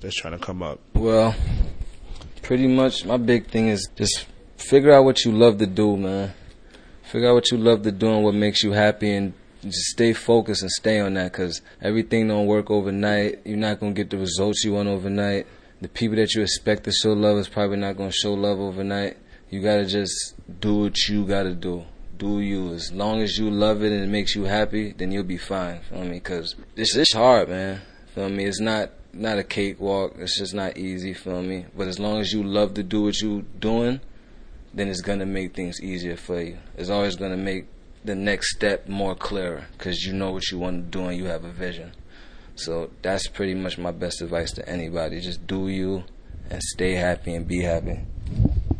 that's, 0.00 0.16
trying 0.16 0.38
to 0.38 0.44
come 0.44 0.62
up. 0.62 0.80
Well, 0.94 1.34
pretty 2.42 2.66
much 2.66 3.04
my 3.04 3.16
big 3.16 3.48
thing 3.48 3.68
is 3.68 3.88
just 3.94 4.26
figure 4.56 4.92
out 4.92 5.04
what 5.04 5.24
you 5.24 5.32
love 5.32 5.58
to 5.58 5.66
do, 5.66 5.96
man. 5.96 6.32
Figure 7.04 7.30
out 7.30 7.34
what 7.34 7.50
you 7.52 7.58
love 7.58 7.82
to 7.82 7.92
do 7.92 8.08
and 8.08 8.24
what 8.24 8.34
makes 8.34 8.64
you 8.64 8.72
happy 8.72 9.14
and 9.14 9.32
just 9.62 9.86
stay 9.86 10.12
focused 10.12 10.62
and 10.62 10.70
stay 10.70 10.98
on 11.00 11.14
that 11.14 11.32
cuz 11.32 11.62
everything 11.80 12.28
don't 12.28 12.46
work 12.46 12.70
overnight. 12.70 13.40
You're 13.44 13.56
not 13.56 13.78
going 13.78 13.94
to 13.94 14.00
get 14.02 14.10
the 14.10 14.18
results 14.18 14.64
you 14.64 14.72
want 14.72 14.88
overnight. 14.88 15.46
The 15.80 15.88
people 15.88 16.16
that 16.16 16.34
you 16.34 16.42
expect 16.42 16.84
to 16.84 16.92
show 16.92 17.12
love 17.12 17.38
is 17.38 17.48
probably 17.48 17.76
not 17.76 17.96
going 17.96 18.10
to 18.10 18.16
show 18.16 18.34
love 18.34 18.58
overnight. 18.58 19.18
You 19.50 19.60
got 19.60 19.76
to 19.76 19.86
just 19.86 20.34
do 20.60 20.78
what 20.80 21.08
you 21.08 21.24
got 21.24 21.44
to 21.44 21.54
do. 21.54 21.84
Do 22.16 22.40
you. 22.40 22.72
As 22.72 22.92
long 22.92 23.20
as 23.20 23.38
you 23.38 23.50
love 23.50 23.82
it 23.82 23.92
and 23.92 24.02
it 24.02 24.08
makes 24.08 24.34
you 24.34 24.44
happy, 24.44 24.92
then 24.92 25.12
you'll 25.12 25.24
be 25.24 25.38
fine. 25.38 25.80
Feel 25.80 26.04
me? 26.04 26.20
Cuz 26.20 26.54
it's 26.76 26.96
it's 26.96 27.12
hard, 27.12 27.48
man. 27.48 27.82
Feel 28.14 28.28
me? 28.28 28.44
It's 28.44 28.60
not 28.60 28.90
not 29.12 29.38
a 29.38 29.44
cakewalk. 29.44 30.14
It's 30.18 30.38
just 30.38 30.54
not 30.54 30.76
easy. 30.76 31.14
Feel 31.14 31.42
me? 31.42 31.66
But 31.76 31.88
as 31.88 31.98
long 31.98 32.20
as 32.20 32.32
you 32.32 32.42
love 32.42 32.74
to 32.74 32.82
do 32.82 33.02
what 33.02 33.20
you're 33.20 33.42
doing, 33.58 34.00
then 34.72 34.88
it's 34.88 35.00
gonna 35.00 35.26
make 35.26 35.54
things 35.54 35.80
easier 35.80 36.16
for 36.16 36.40
you. 36.40 36.58
It's 36.76 36.90
always 36.90 37.16
gonna 37.16 37.36
make 37.36 37.66
the 38.04 38.14
next 38.14 38.54
step 38.54 38.88
more 38.88 39.14
clearer 39.14 39.66
because 39.76 40.04
you 40.04 40.12
know 40.12 40.30
what 40.30 40.50
you 40.50 40.58
want 40.58 40.92
to 40.92 40.98
do 40.98 41.06
and 41.06 41.16
you 41.16 41.24
have 41.24 41.44
a 41.44 41.50
vision. 41.50 41.92
So 42.54 42.90
that's 43.02 43.26
pretty 43.26 43.54
much 43.54 43.76
my 43.78 43.90
best 43.90 44.22
advice 44.22 44.52
to 44.52 44.68
anybody. 44.68 45.20
Just 45.20 45.46
do 45.46 45.68
you 45.68 46.04
and 46.48 46.62
stay 46.62 46.92
happy 46.94 47.34
and 47.34 47.46
be 47.46 47.62
happy. 47.62 47.98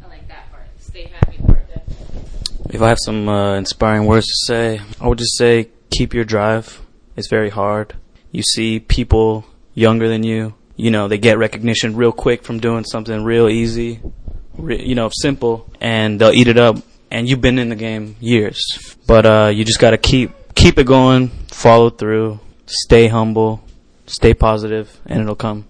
I 0.02 0.08
like 0.08 0.28
that 0.28 0.50
part. 0.50 0.66
Stay 0.78 1.10
happy 1.12 1.38
part. 1.38 1.66
Definitely. 1.68 2.65
If 2.76 2.82
I 2.82 2.90
have 2.90 2.98
some 3.02 3.26
uh, 3.26 3.56
inspiring 3.56 4.04
words 4.04 4.26
to 4.26 4.34
say, 4.44 4.80
I 5.00 5.08
would 5.08 5.16
just 5.16 5.38
say 5.38 5.70
keep 5.88 6.12
your 6.12 6.26
drive. 6.26 6.82
It's 7.16 7.30
very 7.30 7.48
hard. 7.48 7.94
You 8.32 8.42
see 8.42 8.80
people 8.80 9.46
younger 9.72 10.10
than 10.10 10.24
you, 10.24 10.52
you 10.76 10.90
know, 10.90 11.08
they 11.08 11.16
get 11.16 11.38
recognition 11.38 11.96
real 11.96 12.12
quick 12.12 12.42
from 12.42 12.60
doing 12.60 12.84
something 12.84 13.24
real 13.24 13.48
easy, 13.48 14.02
re- 14.58 14.84
you 14.84 14.94
know, 14.94 15.08
simple, 15.10 15.72
and 15.80 16.20
they'll 16.20 16.34
eat 16.34 16.48
it 16.48 16.58
up. 16.58 16.76
And 17.10 17.26
you've 17.26 17.40
been 17.40 17.58
in 17.58 17.70
the 17.70 17.76
game 17.76 18.14
years, 18.20 18.60
but 19.06 19.24
uh, 19.24 19.50
you 19.54 19.64
just 19.64 19.80
got 19.80 19.92
to 19.92 19.96
keep 19.96 20.32
keep 20.54 20.78
it 20.78 20.86
going, 20.86 21.28
follow 21.50 21.88
through, 21.88 22.40
stay 22.66 23.08
humble, 23.08 23.64
stay 24.04 24.34
positive, 24.34 25.00
and 25.06 25.22
it'll 25.22 25.34
come. 25.34 25.64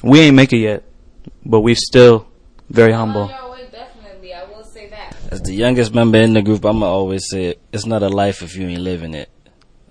We 0.00 0.20
ain't 0.20 0.36
make 0.36 0.52
it 0.52 0.58
yet, 0.58 0.84
but 1.44 1.62
we 1.62 1.74
still 1.74 2.28
very 2.70 2.92
humble. 2.92 3.26
definitely. 3.26 4.32
I 4.32 4.44
will 4.44 4.62
say 4.62 4.88
that. 4.90 5.16
As 5.32 5.40
the 5.40 5.54
youngest 5.54 5.94
member 5.94 6.18
in 6.18 6.34
the 6.34 6.42
group, 6.42 6.62
I'ma 6.62 6.84
always 6.84 7.26
say 7.30 7.46
it, 7.46 7.60
it's 7.72 7.86
not 7.86 8.02
a 8.02 8.10
life 8.10 8.42
if 8.42 8.54
you 8.54 8.68
ain't 8.68 8.82
living 8.82 9.14
it. 9.14 9.30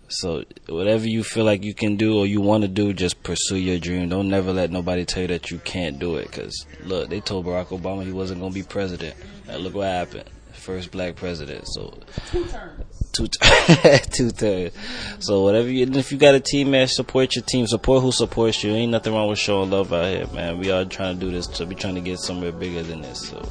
So 0.08 0.44
whatever 0.70 1.08
you 1.08 1.24
feel 1.24 1.46
like 1.46 1.64
you 1.64 1.74
can 1.74 1.96
do 1.96 2.20
or 2.20 2.28
you 2.28 2.42
want 2.42 2.62
to 2.62 2.68
do, 2.68 2.94
just 2.94 3.24
pursue 3.24 3.58
your 3.58 3.80
dream. 3.80 4.08
Don't 4.08 4.30
never 4.30 4.54
let 4.54 4.70
nobody 4.70 5.04
tell 5.04 5.24
you 5.24 5.30
that 5.30 5.50
you 5.50 5.58
can't 5.58 5.98
do 5.98 6.18
it. 6.18 6.32
Cause 6.32 6.68
look, 6.84 7.10
they 7.10 7.22
told 7.22 7.48
Barack 7.48 7.70
Obama 7.70 8.04
he 8.04 8.12
wasn't 8.12 8.40
gonna 8.40 8.54
be 8.54 8.62
president. 8.62 9.16
And 9.48 9.64
look 9.64 9.74
what 9.74 9.88
happened. 9.88 10.30
First 10.54 10.92
black 10.92 11.16
president. 11.16 11.68
So 11.70 11.98
Two 12.28 12.46
terms. 12.46 13.10
two 13.14 13.28
two 14.12 14.30
thirds. 14.30 14.78
So 15.18 15.42
whatever 15.42 15.72
you, 15.72 15.88
if 15.88 16.12
you 16.12 16.20
got 16.20 16.36
a 16.36 16.40
team, 16.40 16.70
man, 16.70 16.88
support 16.88 17.36
your 17.36 17.44
team. 17.46 17.66
Support 17.66 18.04
who 18.04 18.12
supports 18.12 18.64
you. 18.64 18.70
Ain't 18.74 18.92
nothing 18.92 19.12
wrong 19.12 19.28
with 19.28 19.40
showing 19.40 19.72
love 19.72 19.92
out 19.92 20.06
here, 20.06 20.28
man. 20.36 20.60
We 20.60 20.70
are 20.70 20.86
trying 20.86 21.20
to 21.20 21.26
do 21.26 21.32
this 21.32 21.48
to 21.48 21.66
be 21.66 21.74
trying 21.74 21.96
to 21.96 22.02
get 22.02 22.20
somewhere 22.20 22.52
bigger 22.52 22.84
than 22.84 23.02
this. 23.02 23.28
So 23.30 23.42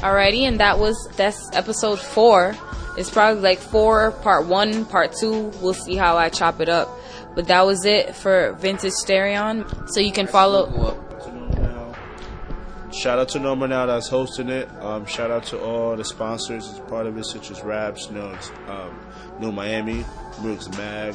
Alrighty, 0.00 0.48
and 0.48 0.60
that 0.60 0.78
was 0.78 0.96
that's 1.16 1.50
episode 1.52 1.98
four. 1.98 2.56
It's 2.96 3.10
probably 3.10 3.42
like 3.42 3.58
four, 3.58 4.12
part 4.22 4.46
one, 4.46 4.84
part 4.86 5.12
two. 5.12 5.52
We'll 5.60 5.74
see 5.74 5.94
how 5.94 6.16
I 6.16 6.28
chop 6.30 6.60
it 6.60 6.68
up. 6.68 6.88
But 7.34 7.48
that 7.48 7.66
was 7.66 7.84
it 7.84 8.16
for 8.16 8.54
Vintage 8.54 8.92
Stereon. 9.04 9.90
So 9.90 10.00
you 10.00 10.12
can 10.12 10.26
follow. 10.26 10.96
Shout 12.92 13.20
out 13.20 13.28
to 13.30 13.38
Norma 13.38 13.68
Now 13.68 13.86
that's 13.86 14.08
hosting 14.08 14.48
it. 14.48 14.68
Um, 14.80 15.06
shout 15.06 15.30
out 15.30 15.44
to 15.44 15.60
all 15.60 15.96
the 15.96 16.04
sponsors 16.04 16.68
as 16.68 16.80
part 16.80 17.06
of 17.06 17.16
it, 17.16 17.24
such 17.24 17.50
as 17.50 17.62
Raps, 17.62 18.08
it's, 18.10 18.50
um, 18.66 18.98
New 19.38 19.52
Miami, 19.52 20.04
Brooks 20.40 20.68
Mag, 20.70 21.14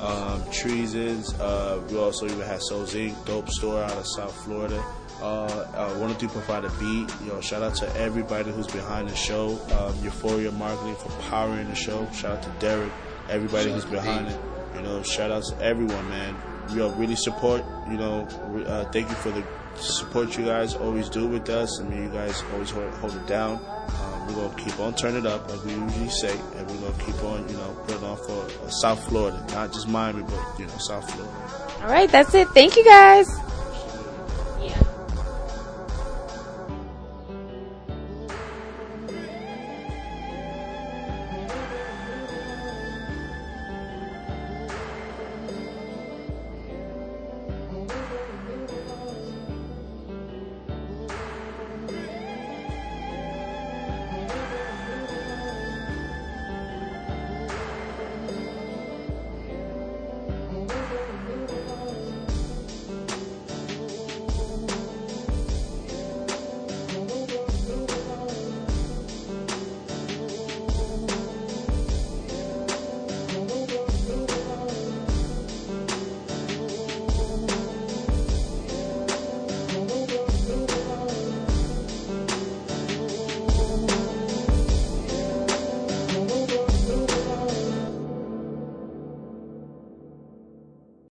um, 0.00 0.42
Treasons. 0.52 1.34
Uh, 1.40 1.82
we 1.90 1.98
also 1.98 2.26
even 2.26 2.42
had 2.42 2.62
Souls 2.62 2.94
Inc., 2.94 3.24
Dope 3.26 3.48
Store 3.50 3.82
out 3.82 3.96
of 3.96 4.06
South 4.06 4.34
Florida. 4.44 4.82
Uh, 5.20 5.44
uh, 5.74 5.90
102.5 5.98 6.62
The 6.62 6.68
Beat. 6.78 7.26
Yo, 7.28 7.40
shout 7.40 7.62
out 7.62 7.74
to 7.76 7.96
everybody 7.96 8.52
who's 8.52 8.66
behind 8.66 9.08
the 9.08 9.14
show. 9.16 9.58
Um, 9.78 9.94
Euphoria 10.04 10.52
Marketing 10.52 10.94
for 10.96 11.08
powering 11.30 11.68
the 11.68 11.74
show. 11.74 12.06
Shout 12.12 12.38
out 12.38 12.42
to 12.42 12.50
Derek, 12.58 12.92
everybody 13.30 13.72
who's 13.72 13.86
behind 13.86 14.28
it. 14.28 14.38
You 14.74 14.82
know, 14.82 15.02
shout 15.02 15.30
out 15.30 15.44
to 15.44 15.58
everyone, 15.62 16.08
man. 16.10 16.36
We 16.74 16.82
all 16.82 16.90
really 16.92 17.16
support. 17.16 17.64
You 17.88 17.96
know, 17.96 18.22
uh, 18.66 18.84
thank 18.90 19.08
you 19.08 19.14
for 19.16 19.30
the 19.30 19.42
support 19.76 20.36
you 20.36 20.44
guys 20.44 20.74
always 20.74 21.08
do 21.08 21.26
with 21.26 21.48
us. 21.48 21.80
I 21.80 21.84
mean, 21.84 22.04
you 22.04 22.10
guys 22.10 22.42
always 22.52 22.70
hold, 22.70 22.92
hold 22.94 23.14
it 23.14 23.26
down. 23.26 23.60
Um, 24.00 24.26
we're 24.26 24.34
gonna 24.34 24.62
keep 24.62 24.78
on 24.80 24.94
turning 24.94 25.24
it 25.24 25.26
up, 25.26 25.48
like 25.50 25.64
we 25.64 25.72
usually 25.72 26.08
say, 26.08 26.38
and 26.56 26.70
we're 26.70 26.90
gonna 26.90 27.04
keep 27.04 27.22
on, 27.22 27.48
you 27.48 27.56
know, 27.56 27.76
putting 27.86 28.04
on 28.04 28.16
for 28.16 28.44
uh, 28.64 28.68
South 28.68 29.02
Florida, 29.08 29.44
not 29.50 29.72
just 29.72 29.88
Miami, 29.88 30.22
but 30.22 30.58
you 30.58 30.66
know, 30.66 30.78
South 30.78 31.10
Florida. 31.10 31.32
Alright, 31.82 32.10
that's 32.10 32.34
it. 32.34 32.48
Thank 32.48 32.76
you 32.76 32.84
guys. 32.84 33.45